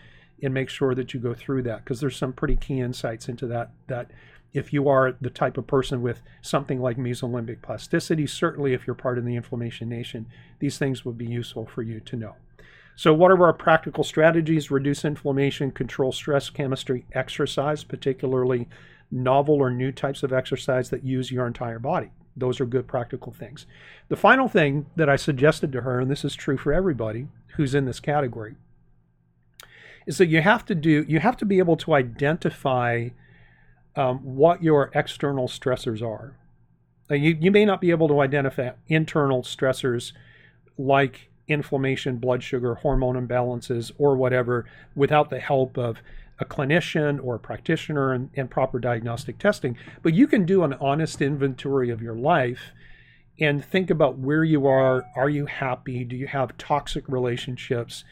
and 0.43 0.53
make 0.53 0.69
sure 0.69 0.95
that 0.95 1.15
you 1.15 1.21
go 1.21 1.35
through 1.35 1.63
that 1.63 1.85
because 1.85 2.01
there's 2.01 2.17
some 2.17 2.33
pretty 2.33 2.57
key 2.57 2.81
insights 2.81 3.29
into 3.29 3.47
that 3.47 3.71
that 3.87 4.11
if 4.53 4.73
you 4.73 4.89
are 4.89 5.17
the 5.21 5.31
type 5.31 5.59
of 5.59 5.67
person 5.67 6.03
with 6.03 6.23
something 6.41 6.81
like 6.81 6.97
mesolimbic 6.97 7.63
plasticity, 7.63 8.27
certainly 8.27 8.73
if 8.73 8.87
you're 8.87 8.95
part 8.95 9.19
of 9.19 9.25
the 9.25 9.37
inflammation 9.37 9.89
nation, 9.89 10.27
these 10.59 10.79
things 10.79 11.05
would 11.05 11.19
be 11.19 11.27
useful 11.27 11.67
for 11.67 11.83
you 11.83 12.01
to 12.01 12.17
know. 12.17 12.37
So, 12.95 13.13
what 13.13 13.31
are 13.31 13.45
our 13.45 13.53
practical 13.53 14.05
strategies? 14.05 14.71
Reduce 14.71 15.05
inflammation, 15.05 15.71
control 15.71 16.13
stress 16.13 16.49
chemistry, 16.49 17.05
exercise, 17.13 17.85
particularly 17.85 18.69
novel 19.11 19.57
or 19.57 19.71
new 19.71 19.93
types 19.93 20.23
of 20.23 20.33
exercise 20.33 20.89
that 20.91 21.05
use 21.05 21.31
your 21.31 21.47
entire 21.47 21.79
body. 21.79 22.11
Those 22.37 22.61
are 22.61 22.67
good 22.67 22.87
practical 22.87 23.33
things. 23.33 23.67
The 24.09 24.17
final 24.17 24.49
thing 24.49 24.87
that 24.97 25.09
I 25.09 25.17
suggested 25.17 25.73
to 25.73 25.81
her, 25.81 26.01
and 26.01 26.11
this 26.11 26.25
is 26.25 26.35
true 26.35 26.59
for 26.59 26.73
everybody 26.73 27.29
who's 27.57 27.75
in 27.75 27.87
this 27.87 28.01
category, 28.01 28.57
is 30.07 30.19
that 30.19 30.27
you 30.27 30.43
have 30.43 30.65
to 30.67 30.75
do 30.75 31.05
you 31.09 31.19
have 31.21 31.37
to 31.39 31.45
be 31.45 31.59
able 31.59 31.77
to 31.79 31.95
identify 31.95 33.09
um, 33.97 34.19
what 34.19 34.63
your 34.63 34.91
external 34.95 35.49
stressors 35.49 36.03
are. 36.03 36.37
You, 37.09 37.37
you 37.41 37.51
may 37.51 37.65
not 37.65 37.81
be 37.81 37.91
able 37.91 38.09
to 38.09 38.21
identify 38.21 38.71
internal 38.89 39.43
stressors 39.43 40.13
like 40.77 41.31
inflammation, 41.49 42.19
blood 42.19 42.43
sugar, 42.43 42.75
hormone 42.75 43.27
imbalances, 43.27 43.93
or 43.99 44.17
whatever 44.17 44.67
without 44.95 45.31
the 45.31 45.39
help 45.39 45.79
of 45.79 45.99
a 46.39 46.45
clinician 46.45 47.23
or 47.23 47.37
a 47.37 47.41
practitioner 47.41 48.13
and, 48.13 48.31
and, 48.35 48.51
proper 48.51 48.79
diagnostic 48.79 49.39
testing. 49.39 49.77
But 50.03 50.15
you 50.15 50.27
can 50.27 50.45
do 50.45 50.65
an 50.65 50.75
honest 50.75 51.23
inventory 51.23 51.91
of 51.91 52.03
your 52.03 52.15
life 52.15 52.73
and 53.41 53.65
think 53.65 53.91
about 53.91 54.19
where 54.19 54.45
you 54.45 54.67
are. 54.67 55.05
Are 55.15 55.31
you 55.31 55.47
happy? 55.47 56.05
Do 56.05 56.17
you 56.17 56.27
have 56.27 56.57
toxic 56.59 57.05
relationships? 57.09 58.05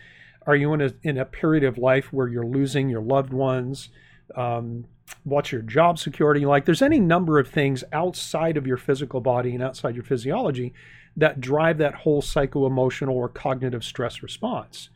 Are 0.47 0.57
you 0.57 0.73
in 0.73 0.81
a, 0.81 0.93
in 1.03 1.19
a 1.19 1.25
period 1.25 1.65
of 1.65 1.79
life 1.79 2.13
where 2.13 2.29
you're 2.29 2.47
losing 2.47 2.89
your 2.89 3.03
loved 3.03 3.33
ones? 3.33 3.91
Um, 4.35 4.87
what's 5.25 5.53
your 5.53 5.63
job 5.63 5.99
security 5.99 6.45
like? 6.47 6.65
There's 6.65 6.83
any 6.83 7.01
number 7.01 7.39
of 7.39 7.49
things 7.49 7.85
outside 7.93 8.57
of 8.57 8.67
your 8.67 8.77
physical 8.77 9.21
body 9.21 9.55
and 9.55 9.63
outside 9.63 9.95
your 9.95 10.05
physiology 10.05 10.73
that 11.17 11.41
drive 11.41 11.79
that 11.79 11.95
whole 11.95 12.23
psycho 12.23 12.67
emotional 12.67 13.17
or 13.17 13.29
cognitive 13.29 13.85
stress 13.85 14.23
response. 14.23 14.89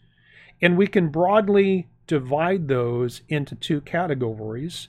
And 0.60 0.76
we 0.76 0.86
can 0.86 1.08
broadly 1.08 1.88
divide 2.08 2.66
those 2.66 3.22
into 3.28 3.54
two 3.54 3.80
categories, 3.82 4.88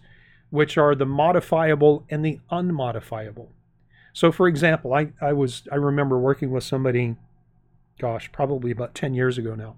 which 0.49 0.75
are 0.79 0.95
the 0.95 1.05
modifiable 1.05 2.03
and 2.09 2.25
the 2.25 2.39
unmodifiable. 2.49 3.49
So, 4.13 4.31
for 4.31 4.47
example, 4.47 4.93
I, 4.95 5.11
I 5.21 5.33
was 5.33 5.67
I 5.71 5.75
remember 5.75 6.17
working 6.17 6.49
with 6.49 6.63
somebody, 6.63 7.15
gosh, 7.99 8.31
probably 8.31 8.71
about 8.71 8.95
10 8.95 9.13
years 9.13 9.37
ago 9.37 9.53
now. 9.53 9.75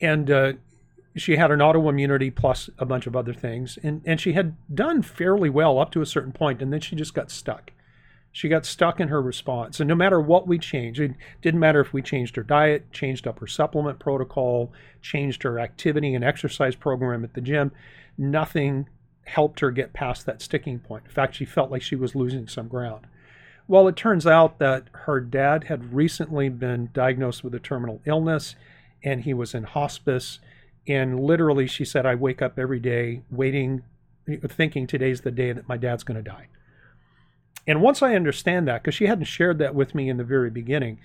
And 0.00 0.30
uh, 0.30 0.52
she 1.16 1.36
had 1.36 1.50
an 1.50 1.58
autoimmunity 1.58 2.32
plus 2.32 2.70
a 2.78 2.86
bunch 2.86 3.08
of 3.08 3.16
other 3.16 3.34
things. 3.34 3.78
And, 3.82 4.02
and 4.04 4.20
she 4.20 4.34
had 4.34 4.54
done 4.72 5.02
fairly 5.02 5.50
well 5.50 5.80
up 5.80 5.90
to 5.92 6.00
a 6.00 6.06
certain 6.06 6.32
point, 6.32 6.62
and 6.62 6.72
then 6.72 6.80
she 6.80 6.94
just 6.94 7.14
got 7.14 7.30
stuck. 7.32 7.72
She 8.32 8.48
got 8.48 8.66
stuck 8.66 9.00
in 9.00 9.08
her 9.08 9.20
response. 9.20 9.80
And 9.80 9.88
no 9.88 9.94
matter 9.94 10.20
what 10.20 10.46
we 10.46 10.58
changed, 10.58 11.00
it 11.00 11.12
didn't 11.42 11.60
matter 11.60 11.80
if 11.80 11.92
we 11.92 12.02
changed 12.02 12.36
her 12.36 12.42
diet, 12.42 12.92
changed 12.92 13.26
up 13.26 13.40
her 13.40 13.46
supplement 13.46 13.98
protocol, 13.98 14.72
changed 15.02 15.42
her 15.42 15.58
activity 15.58 16.14
and 16.14 16.22
exercise 16.22 16.74
program 16.74 17.24
at 17.24 17.34
the 17.34 17.40
gym, 17.40 17.72
nothing 18.16 18.88
helped 19.24 19.60
her 19.60 19.70
get 19.70 19.92
past 19.92 20.24
that 20.26 20.40
sticking 20.40 20.78
point. 20.78 21.04
In 21.04 21.10
fact, 21.10 21.34
she 21.34 21.44
felt 21.44 21.70
like 21.70 21.82
she 21.82 21.96
was 21.96 22.14
losing 22.14 22.48
some 22.48 22.68
ground. 22.68 23.06
Well, 23.66 23.88
it 23.88 23.96
turns 23.96 24.26
out 24.26 24.58
that 24.58 24.84
her 24.92 25.20
dad 25.20 25.64
had 25.64 25.92
recently 25.92 26.48
been 26.48 26.90
diagnosed 26.94 27.44
with 27.44 27.54
a 27.54 27.60
terminal 27.60 28.00
illness 28.06 28.56
and 29.02 29.22
he 29.22 29.34
was 29.34 29.54
in 29.54 29.64
hospice 29.64 30.40
and 30.88 31.20
literally, 31.20 31.66
she 31.66 31.84
said, 31.84 32.06
I 32.06 32.14
wake 32.14 32.40
up 32.40 32.58
every 32.58 32.80
day 32.80 33.20
waiting, 33.30 33.82
thinking 34.26 34.86
today's 34.86 35.20
the 35.20 35.30
day 35.30 35.52
that 35.52 35.68
my 35.68 35.76
dad's 35.76 36.02
going 36.02 36.16
to 36.16 36.28
die. 36.28 36.48
And 37.68 37.82
once 37.82 38.02
I 38.02 38.16
understand 38.16 38.66
that, 38.66 38.82
because 38.82 38.94
she 38.94 39.06
hadn't 39.06 39.26
shared 39.26 39.58
that 39.58 39.74
with 39.74 39.94
me 39.94 40.08
in 40.08 40.16
the 40.16 40.24
very 40.24 40.50
beginning, 40.50 40.98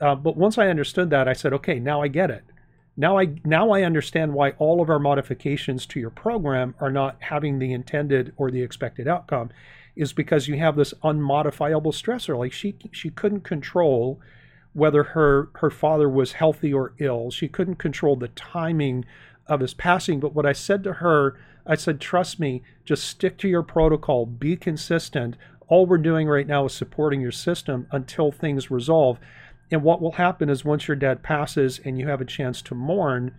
uh, 0.00 0.14
but 0.14 0.36
once 0.36 0.58
I 0.58 0.68
understood 0.68 1.10
that, 1.10 1.28
I 1.28 1.34
said, 1.34 1.52
okay, 1.52 1.78
now 1.78 2.02
I 2.02 2.08
get 2.08 2.30
it. 2.30 2.44
Now 2.96 3.18
I 3.18 3.28
now 3.44 3.70
I 3.70 3.82
understand 3.82 4.32
why 4.32 4.50
all 4.52 4.80
of 4.80 4.88
our 4.88 4.98
modifications 4.98 5.84
to 5.86 6.00
your 6.00 6.10
program 6.10 6.74
are 6.80 6.90
not 6.90 7.16
having 7.20 7.58
the 7.58 7.72
intended 7.72 8.32
or 8.38 8.50
the 8.50 8.62
expected 8.62 9.06
outcome, 9.06 9.50
is 9.94 10.14
because 10.14 10.48
you 10.48 10.56
have 10.56 10.76
this 10.76 10.94
unmodifiable 11.04 11.92
stressor. 11.92 12.38
Like 12.38 12.52
she 12.52 12.76
she 12.92 13.10
couldn't 13.10 13.42
control 13.42 14.18
whether 14.72 15.02
her 15.02 15.50
her 15.56 15.70
father 15.70 16.08
was 16.08 16.32
healthy 16.32 16.72
or 16.72 16.94
ill. 16.98 17.30
She 17.30 17.48
couldn't 17.48 17.76
control 17.76 18.16
the 18.16 18.28
timing 18.28 19.04
of 19.46 19.60
his 19.60 19.74
passing. 19.74 20.18
But 20.18 20.34
what 20.34 20.46
I 20.46 20.52
said 20.52 20.82
to 20.84 20.94
her, 20.94 21.38
I 21.66 21.74
said, 21.74 22.00
trust 22.00 22.40
me, 22.40 22.62
just 22.84 23.04
stick 23.04 23.36
to 23.38 23.48
your 23.48 23.62
protocol, 23.62 24.24
be 24.26 24.56
consistent. 24.56 25.36
All 25.68 25.86
we're 25.86 25.98
doing 25.98 26.28
right 26.28 26.46
now 26.46 26.64
is 26.66 26.74
supporting 26.74 27.20
your 27.20 27.32
system 27.32 27.86
until 27.90 28.30
things 28.30 28.70
resolve. 28.70 29.18
And 29.70 29.82
what 29.82 30.00
will 30.00 30.12
happen 30.12 30.48
is 30.48 30.64
once 30.64 30.86
your 30.86 30.96
dad 30.96 31.22
passes 31.22 31.80
and 31.84 31.98
you 31.98 32.06
have 32.08 32.20
a 32.20 32.26
chance 32.26 32.62
to 32.62 32.74
mourn, 32.74 33.34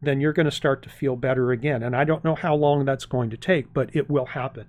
then 0.00 0.20
you're 0.20 0.32
going 0.32 0.46
to 0.46 0.52
start 0.52 0.82
to 0.82 0.88
feel 0.88 1.16
better 1.16 1.50
again. 1.50 1.82
And 1.82 1.96
I 1.96 2.04
don't 2.04 2.24
know 2.24 2.34
how 2.34 2.54
long 2.54 2.84
that's 2.84 3.06
going 3.06 3.30
to 3.30 3.36
take, 3.36 3.72
but 3.72 3.94
it 3.94 4.08
will 4.08 4.26
happen. 4.26 4.66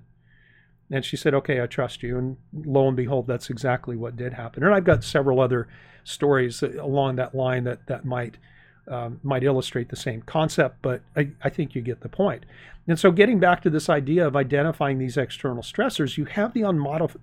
And 0.91 1.05
she 1.05 1.17
said, 1.17 1.33
Okay, 1.33 1.61
I 1.61 1.67
trust 1.67 2.03
you. 2.03 2.17
And 2.17 2.37
lo 2.53 2.87
and 2.87 2.97
behold, 2.97 3.27
that's 3.27 3.49
exactly 3.49 3.95
what 3.95 4.15
did 4.15 4.33
happen. 4.33 4.63
And 4.63 4.73
I've 4.73 4.83
got 4.83 5.03
several 5.03 5.39
other 5.39 5.67
stories 6.03 6.61
along 6.61 7.15
that 7.15 7.35
line 7.35 7.63
that, 7.63 7.87
that 7.87 8.05
might 8.05 8.37
um, 8.87 9.19
might 9.23 9.43
illustrate 9.43 9.89
the 9.89 9.95
same 9.95 10.21
concept, 10.21 10.77
but 10.81 11.01
I, 11.15 11.29
I 11.43 11.49
think 11.49 11.75
you 11.75 11.81
get 11.81 12.01
the 12.01 12.09
point. 12.09 12.45
And 12.87 12.99
so, 12.99 13.11
getting 13.11 13.39
back 13.39 13.61
to 13.61 13.69
this 13.69 13.89
idea 13.89 14.27
of 14.27 14.35
identifying 14.35 14.99
these 14.99 15.17
external 15.17 15.63
stressors, 15.63 16.17
you 16.17 16.25
have 16.25 16.53
the 16.53 16.61
unmodif- 16.61 17.15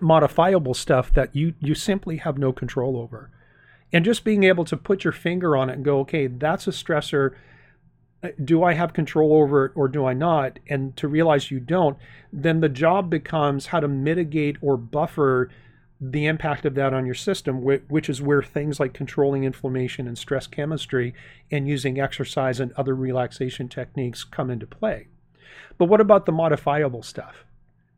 unmodifiable 0.00 0.76
stuff 0.76 1.12
that 1.14 1.34
you, 1.34 1.54
you 1.60 1.74
simply 1.74 2.18
have 2.18 2.36
no 2.36 2.52
control 2.52 2.98
over. 2.98 3.30
And 3.92 4.04
just 4.04 4.24
being 4.24 4.44
able 4.44 4.64
to 4.66 4.76
put 4.76 5.04
your 5.04 5.12
finger 5.12 5.56
on 5.56 5.70
it 5.70 5.74
and 5.74 5.84
go, 5.84 6.00
okay, 6.00 6.26
that's 6.26 6.66
a 6.66 6.72
stressor 6.72 7.34
do 8.42 8.62
I 8.62 8.74
have 8.74 8.92
control 8.92 9.34
over 9.34 9.66
it 9.66 9.72
or 9.74 9.88
do 9.88 10.06
I 10.06 10.12
not? 10.12 10.58
And 10.68 10.96
to 10.96 11.08
realize 11.08 11.50
you 11.50 11.60
don't, 11.60 11.96
then 12.32 12.60
the 12.60 12.68
job 12.68 13.10
becomes 13.10 13.66
how 13.66 13.80
to 13.80 13.88
mitigate 13.88 14.56
or 14.60 14.76
buffer 14.76 15.50
the 16.00 16.26
impact 16.26 16.66
of 16.66 16.74
that 16.74 16.92
on 16.92 17.06
your 17.06 17.14
system, 17.14 17.62
which 17.62 18.10
is 18.10 18.20
where 18.20 18.42
things 18.42 18.78
like 18.78 18.92
controlling 18.92 19.44
inflammation 19.44 20.06
and 20.06 20.18
stress 20.18 20.46
chemistry 20.46 21.14
and 21.50 21.66
using 21.66 21.98
exercise 21.98 22.60
and 22.60 22.72
other 22.72 22.94
relaxation 22.94 23.68
techniques 23.68 24.22
come 24.22 24.50
into 24.50 24.66
play. 24.66 25.06
But 25.78 25.86
what 25.86 26.00
about 26.00 26.26
the 26.26 26.32
modifiable 26.32 27.02
stuff? 27.02 27.44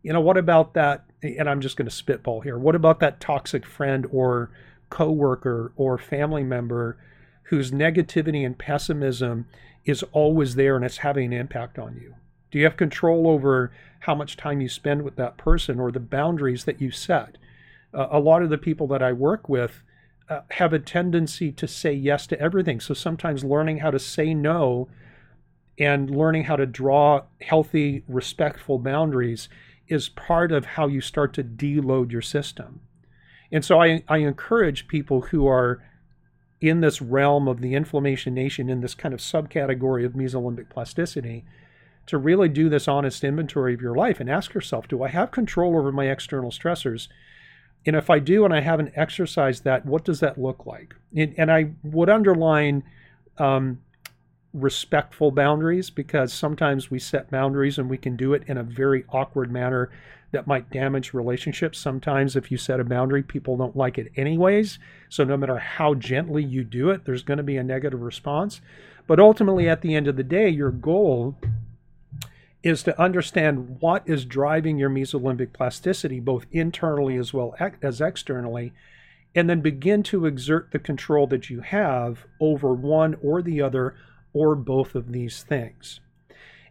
You 0.02 0.12
know, 0.12 0.20
what 0.20 0.36
about 0.36 0.74
that? 0.74 1.06
And 1.22 1.50
I'm 1.50 1.60
just 1.60 1.76
going 1.76 1.88
to 1.88 1.94
spitball 1.94 2.40
here. 2.42 2.56
What 2.56 2.76
about 2.76 3.00
that 3.00 3.20
toxic 3.20 3.66
friend 3.66 4.06
or 4.12 4.50
coworker 4.90 5.72
or 5.76 5.98
family 5.98 6.44
member 6.44 6.96
whose 7.44 7.72
negativity 7.72 8.46
and 8.46 8.56
pessimism 8.56 9.46
is 9.84 10.04
always 10.12 10.54
there 10.54 10.76
and 10.76 10.84
it's 10.84 10.98
having 10.98 11.32
an 11.32 11.40
impact 11.40 11.80
on 11.80 11.96
you? 11.96 12.14
Do 12.52 12.58
you 12.58 12.64
have 12.64 12.76
control 12.76 13.26
over 13.26 13.72
how 14.00 14.14
much 14.14 14.36
time 14.36 14.60
you 14.60 14.68
spend 14.68 15.02
with 15.02 15.16
that 15.16 15.36
person 15.36 15.80
or 15.80 15.90
the 15.90 15.98
boundaries 15.98 16.64
that 16.64 16.80
you 16.80 16.92
set? 16.92 17.36
Uh, 17.94 18.08
a 18.10 18.20
lot 18.20 18.42
of 18.42 18.50
the 18.50 18.58
people 18.58 18.86
that 18.88 19.02
I 19.02 19.12
work 19.12 19.48
with 19.48 19.82
uh, 20.28 20.40
have 20.50 20.72
a 20.72 20.78
tendency 20.78 21.52
to 21.52 21.66
say 21.66 21.92
yes 21.92 22.26
to 22.28 22.40
everything. 22.40 22.80
So 22.80 22.94
sometimes 22.94 23.44
learning 23.44 23.78
how 23.78 23.90
to 23.90 23.98
say 23.98 24.34
no 24.34 24.88
and 25.78 26.10
learning 26.10 26.44
how 26.44 26.56
to 26.56 26.66
draw 26.66 27.22
healthy, 27.40 28.02
respectful 28.08 28.78
boundaries 28.78 29.48
is 29.86 30.08
part 30.08 30.52
of 30.52 30.64
how 30.64 30.86
you 30.86 31.00
start 31.00 31.32
to 31.34 31.44
deload 31.44 32.12
your 32.12 32.20
system. 32.20 32.80
And 33.50 33.64
so 33.64 33.80
I, 33.80 34.02
I 34.08 34.18
encourage 34.18 34.88
people 34.88 35.22
who 35.22 35.46
are 35.46 35.82
in 36.60 36.80
this 36.80 37.00
realm 37.00 37.48
of 37.48 37.60
the 37.60 37.74
inflammation 37.74 38.34
nation, 38.34 38.68
in 38.68 38.80
this 38.80 38.94
kind 38.94 39.14
of 39.14 39.20
subcategory 39.20 40.04
of 40.04 40.12
mesolimbic 40.12 40.68
plasticity, 40.68 41.44
to 42.06 42.18
really 42.18 42.48
do 42.48 42.68
this 42.68 42.88
honest 42.88 43.22
inventory 43.22 43.74
of 43.74 43.80
your 43.80 43.94
life 43.94 44.18
and 44.18 44.28
ask 44.28 44.54
yourself 44.54 44.88
do 44.88 45.02
I 45.02 45.08
have 45.08 45.30
control 45.30 45.76
over 45.76 45.92
my 45.92 46.06
external 46.06 46.50
stressors? 46.50 47.08
And 47.86 47.96
if 47.96 48.10
I 48.10 48.18
do 48.18 48.44
and 48.44 48.52
I 48.52 48.60
haven't 48.60 48.92
exercised 48.96 49.64
that, 49.64 49.86
what 49.86 50.04
does 50.04 50.20
that 50.20 50.38
look 50.38 50.66
like? 50.66 50.94
And, 51.16 51.34
and 51.38 51.50
I 51.50 51.70
would 51.82 52.10
underline 52.10 52.82
um, 53.38 53.80
respectful 54.52 55.30
boundaries 55.30 55.90
because 55.90 56.32
sometimes 56.32 56.90
we 56.90 56.98
set 56.98 57.30
boundaries 57.30 57.78
and 57.78 57.88
we 57.88 57.98
can 57.98 58.16
do 58.16 58.34
it 58.34 58.42
in 58.46 58.58
a 58.58 58.62
very 58.62 59.04
awkward 59.10 59.50
manner 59.50 59.90
that 60.30 60.46
might 60.46 60.70
damage 60.70 61.14
relationships. 61.14 61.78
Sometimes, 61.78 62.36
if 62.36 62.50
you 62.50 62.58
set 62.58 62.80
a 62.80 62.84
boundary, 62.84 63.22
people 63.22 63.56
don't 63.56 63.76
like 63.76 63.96
it 63.96 64.12
anyways. 64.16 64.78
So, 65.08 65.24
no 65.24 65.36
matter 65.36 65.58
how 65.58 65.94
gently 65.94 66.44
you 66.44 66.64
do 66.64 66.90
it, 66.90 67.04
there's 67.04 67.22
going 67.22 67.38
to 67.38 67.42
be 67.42 67.56
a 67.56 67.64
negative 67.64 68.02
response. 68.02 68.60
But 69.06 69.20
ultimately, 69.20 69.68
at 69.68 69.80
the 69.80 69.94
end 69.94 70.06
of 70.06 70.16
the 70.16 70.22
day, 70.22 70.50
your 70.50 70.70
goal 70.70 71.36
is 72.62 72.82
to 72.82 73.00
understand 73.00 73.78
what 73.80 74.02
is 74.06 74.24
driving 74.24 74.78
your 74.78 74.90
mesolimbic 74.90 75.52
plasticity, 75.52 76.20
both 76.20 76.46
internally 76.50 77.16
as 77.16 77.32
well 77.32 77.54
as 77.60 78.00
externally, 78.00 78.72
and 79.34 79.48
then 79.48 79.60
begin 79.60 80.02
to 80.02 80.26
exert 80.26 80.72
the 80.72 80.78
control 80.78 81.26
that 81.26 81.48
you 81.48 81.60
have 81.60 82.26
over 82.40 82.72
one 82.72 83.16
or 83.22 83.42
the 83.42 83.62
other 83.62 83.94
or 84.32 84.54
both 84.54 84.94
of 84.94 85.12
these 85.12 85.42
things. 85.42 86.00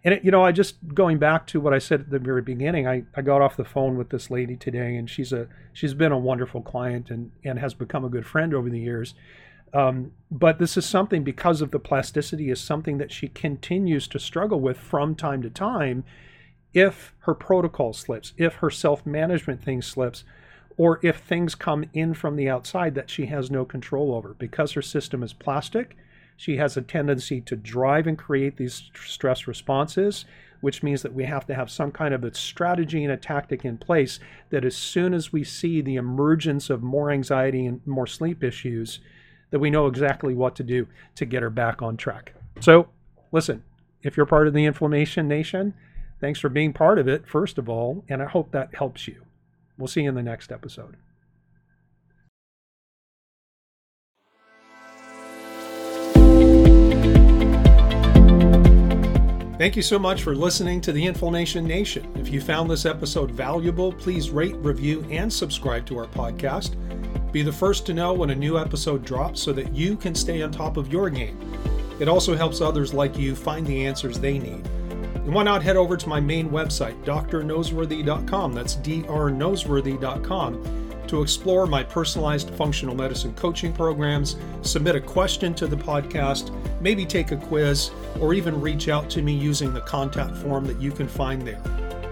And 0.04 0.14
it, 0.14 0.24
you 0.24 0.32
know, 0.32 0.44
I 0.44 0.52
just 0.52 0.76
going 0.94 1.18
back 1.18 1.48
to 1.48 1.60
what 1.60 1.74
I 1.74 1.80
said 1.80 2.02
at 2.02 2.10
the 2.10 2.20
very 2.20 2.42
beginning, 2.42 2.88
I, 2.88 3.04
I 3.16 3.22
got 3.22 3.42
off 3.42 3.58
the 3.58 3.66
phone 3.66 3.98
with 3.98 4.10
this 4.10 4.30
lady 4.30 4.56
today, 4.56 4.96
and 4.96 5.10
she's 5.10 5.34
a 5.34 5.48
she's 5.74 5.94
been 5.94 6.12
a 6.12 6.18
wonderful 6.18 6.62
client 6.62 7.10
and 7.10 7.32
and 7.44 7.60
has 7.60 7.74
become 7.74 8.06
a 8.06 8.10
good 8.10 8.26
friend 8.26 8.54
over 8.54 8.70
the 8.70 8.80
years. 8.80 9.16
Um, 9.74 10.12
but 10.32 10.60
this 10.60 10.78
is 10.78 10.86
something 10.86 11.24
because 11.24 11.62
of 11.62 11.72
the 11.72 11.80
plasticity 11.80 12.50
is 12.50 12.60
something 12.60 12.98
that 12.98 13.12
she 13.12 13.28
continues 13.28 14.08
to 14.10 14.20
struggle 14.20 14.60
with 14.60 14.78
from 14.78 15.16
time 15.16 15.42
to 15.42 15.50
time. 15.50 16.04
If 16.74 17.14
her 17.20 17.34
protocol 17.34 17.94
slips, 17.94 18.34
if 18.38 18.56
her 18.56 18.70
self 18.70 19.06
management 19.06 19.64
thing 19.64 19.82
slips, 19.82 20.24
or 20.78 21.00
if 21.02 21.18
things 21.18 21.56
come 21.56 21.86
in 21.94 22.14
from 22.14 22.36
the 22.36 22.50
outside 22.50 22.96
that 22.96 23.10
she 23.10 23.26
has 23.28 23.50
no 23.50 23.66
control 23.66 24.14
over, 24.14 24.36
because 24.36 24.74
her 24.74 24.82
system 24.82 25.24
is 25.24 25.34
plastic 25.34 25.98
she 26.38 26.58
has 26.58 26.78
a 26.78 26.82
tendency 26.84 27.42
to 27.42 27.56
drive 27.56 28.06
and 28.06 28.18
create 28.18 28.58
these 28.58 28.92
stress 28.96 29.48
responses, 29.48 30.24
which 30.62 30.84
means 30.84 31.02
that 31.02 31.14
we 31.14 31.26
have 31.26 31.48
to 31.48 31.56
have 31.56 31.70
some 31.70 31.92
kind 31.92 32.14
of 32.14 32.24
a 32.24 32.34
strategy 32.34 33.04
and 33.04 33.12
a 33.12 33.18
tactic 33.18 33.66
in 33.66 33.78
place 33.80 34.20
that 34.52 34.64
as 34.64 34.76
soon 34.76 35.16
as 35.16 35.34
we 35.34 35.44
see 35.44 35.82
the 35.82 35.96
emergence 35.96 36.70
of 36.70 36.84
more 36.84 37.10
anxiety 37.10 37.66
and 37.66 37.86
more 37.86 38.08
sleep 38.08 38.44
issues, 38.44 39.00
that 39.50 39.60
we 39.60 39.70
know 39.70 39.88
exactly 39.88 40.34
what 40.34 40.56
to 40.56 40.64
do 40.64 40.88
to 41.16 41.26
get 41.26 41.42
her 41.42 41.50
back 41.50 41.82
on 41.82 41.98
track. 41.98 42.34
So, 42.60 42.90
listen, 43.32 43.64
if 44.04 44.18
you're 44.18 44.26
part 44.26 44.48
of 44.48 44.54
the 44.54 44.66
Inflammation 44.66 45.28
Nation, 45.28 45.74
thanks 46.20 46.40
for 46.40 46.50
being 46.50 46.74
part 46.74 47.00
of 47.00 47.08
it, 47.08 47.28
first 47.28 47.58
of 47.58 47.70
all, 47.70 48.04
and 48.10 48.22
I 48.22 48.26
hope 48.26 48.52
that 48.52 48.76
helps 48.76 49.08
you. 49.08 49.24
We'll 49.78 49.88
see 49.88 50.02
you 50.02 50.10
in 50.10 50.16
the 50.16 50.24
next 50.24 50.52
episode. 50.52 50.98
Thank 59.58 59.76
you 59.76 59.82
so 59.82 59.98
much 59.98 60.22
for 60.22 60.36
listening 60.36 60.82
to 60.82 60.92
the 60.92 61.04
Inflammation 61.04 61.66
Nation. 61.66 62.08
If 62.16 62.30
you 62.30 62.40
found 62.40 62.70
this 62.70 62.86
episode 62.86 63.32
valuable, 63.32 63.92
please 63.92 64.30
rate, 64.30 64.56
review, 64.58 65.04
and 65.10 65.34
subscribe 65.34 65.84
to 65.88 65.98
our 65.98 66.06
podcast. 66.06 66.76
Be 67.32 67.44
the 67.44 67.52
first 67.52 67.86
to 67.86 67.94
know 67.94 68.14
when 68.14 68.30
a 68.30 68.36
new 68.36 68.58
episode 68.58 69.06
drops 69.06 69.42
so 69.42 69.54
that 69.54 69.74
you 69.74 69.96
can 69.96 70.16
stay 70.16 70.42
on 70.42 70.52
top 70.52 70.78
of 70.78 70.92
your 70.92 71.10
game. 71.10 71.40
It 72.00 72.08
also 72.08 72.36
helps 72.36 72.62
others 72.62 72.94
like 72.94 73.18
you 73.18 73.36
find 73.36 73.66
the 73.66 73.86
answers 73.86 74.20
they 74.20 74.40
need. 74.40 74.66
And 75.16 75.34
why 75.34 75.44
not 75.44 75.64
head 75.64 75.76
over 75.76 75.98
to 75.98 76.10
my 76.10 76.20
main 76.20 76.50
website, 76.50 77.04
drnoseworthy.com. 77.04 78.54
That's 78.54 78.76
drnoseworthy.com 78.78 80.88
to 81.08 81.22
explore 81.22 81.66
my 81.66 81.84
personalized 81.84 82.52
functional 82.52 82.96
medicine 82.96 83.34
coaching 83.34 83.74
programs, 83.74 84.36
submit 84.62 84.96
a 84.96 85.02
question 85.02 85.54
to 85.56 85.68
the 85.68 85.76
podcast, 85.76 86.52
maybe 86.82 87.06
take 87.06 87.32
a 87.32 87.38
quiz, 87.38 87.92
or 88.20 88.34
even 88.34 88.60
reach 88.60 88.90
out 88.90 89.10
to 89.12 89.22
me 89.22 89.34
using 89.34 89.74
the 89.74 89.82
contact 89.82 90.36
form 90.38 90.66
that 90.66 90.80
you 90.82 90.92
can 90.92 91.08
find 91.08 91.42
there. 91.42 91.62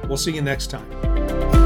We'll 0.08 0.18
see 0.18 0.34
you 0.34 0.42
next 0.42 0.68
time. 0.68 1.65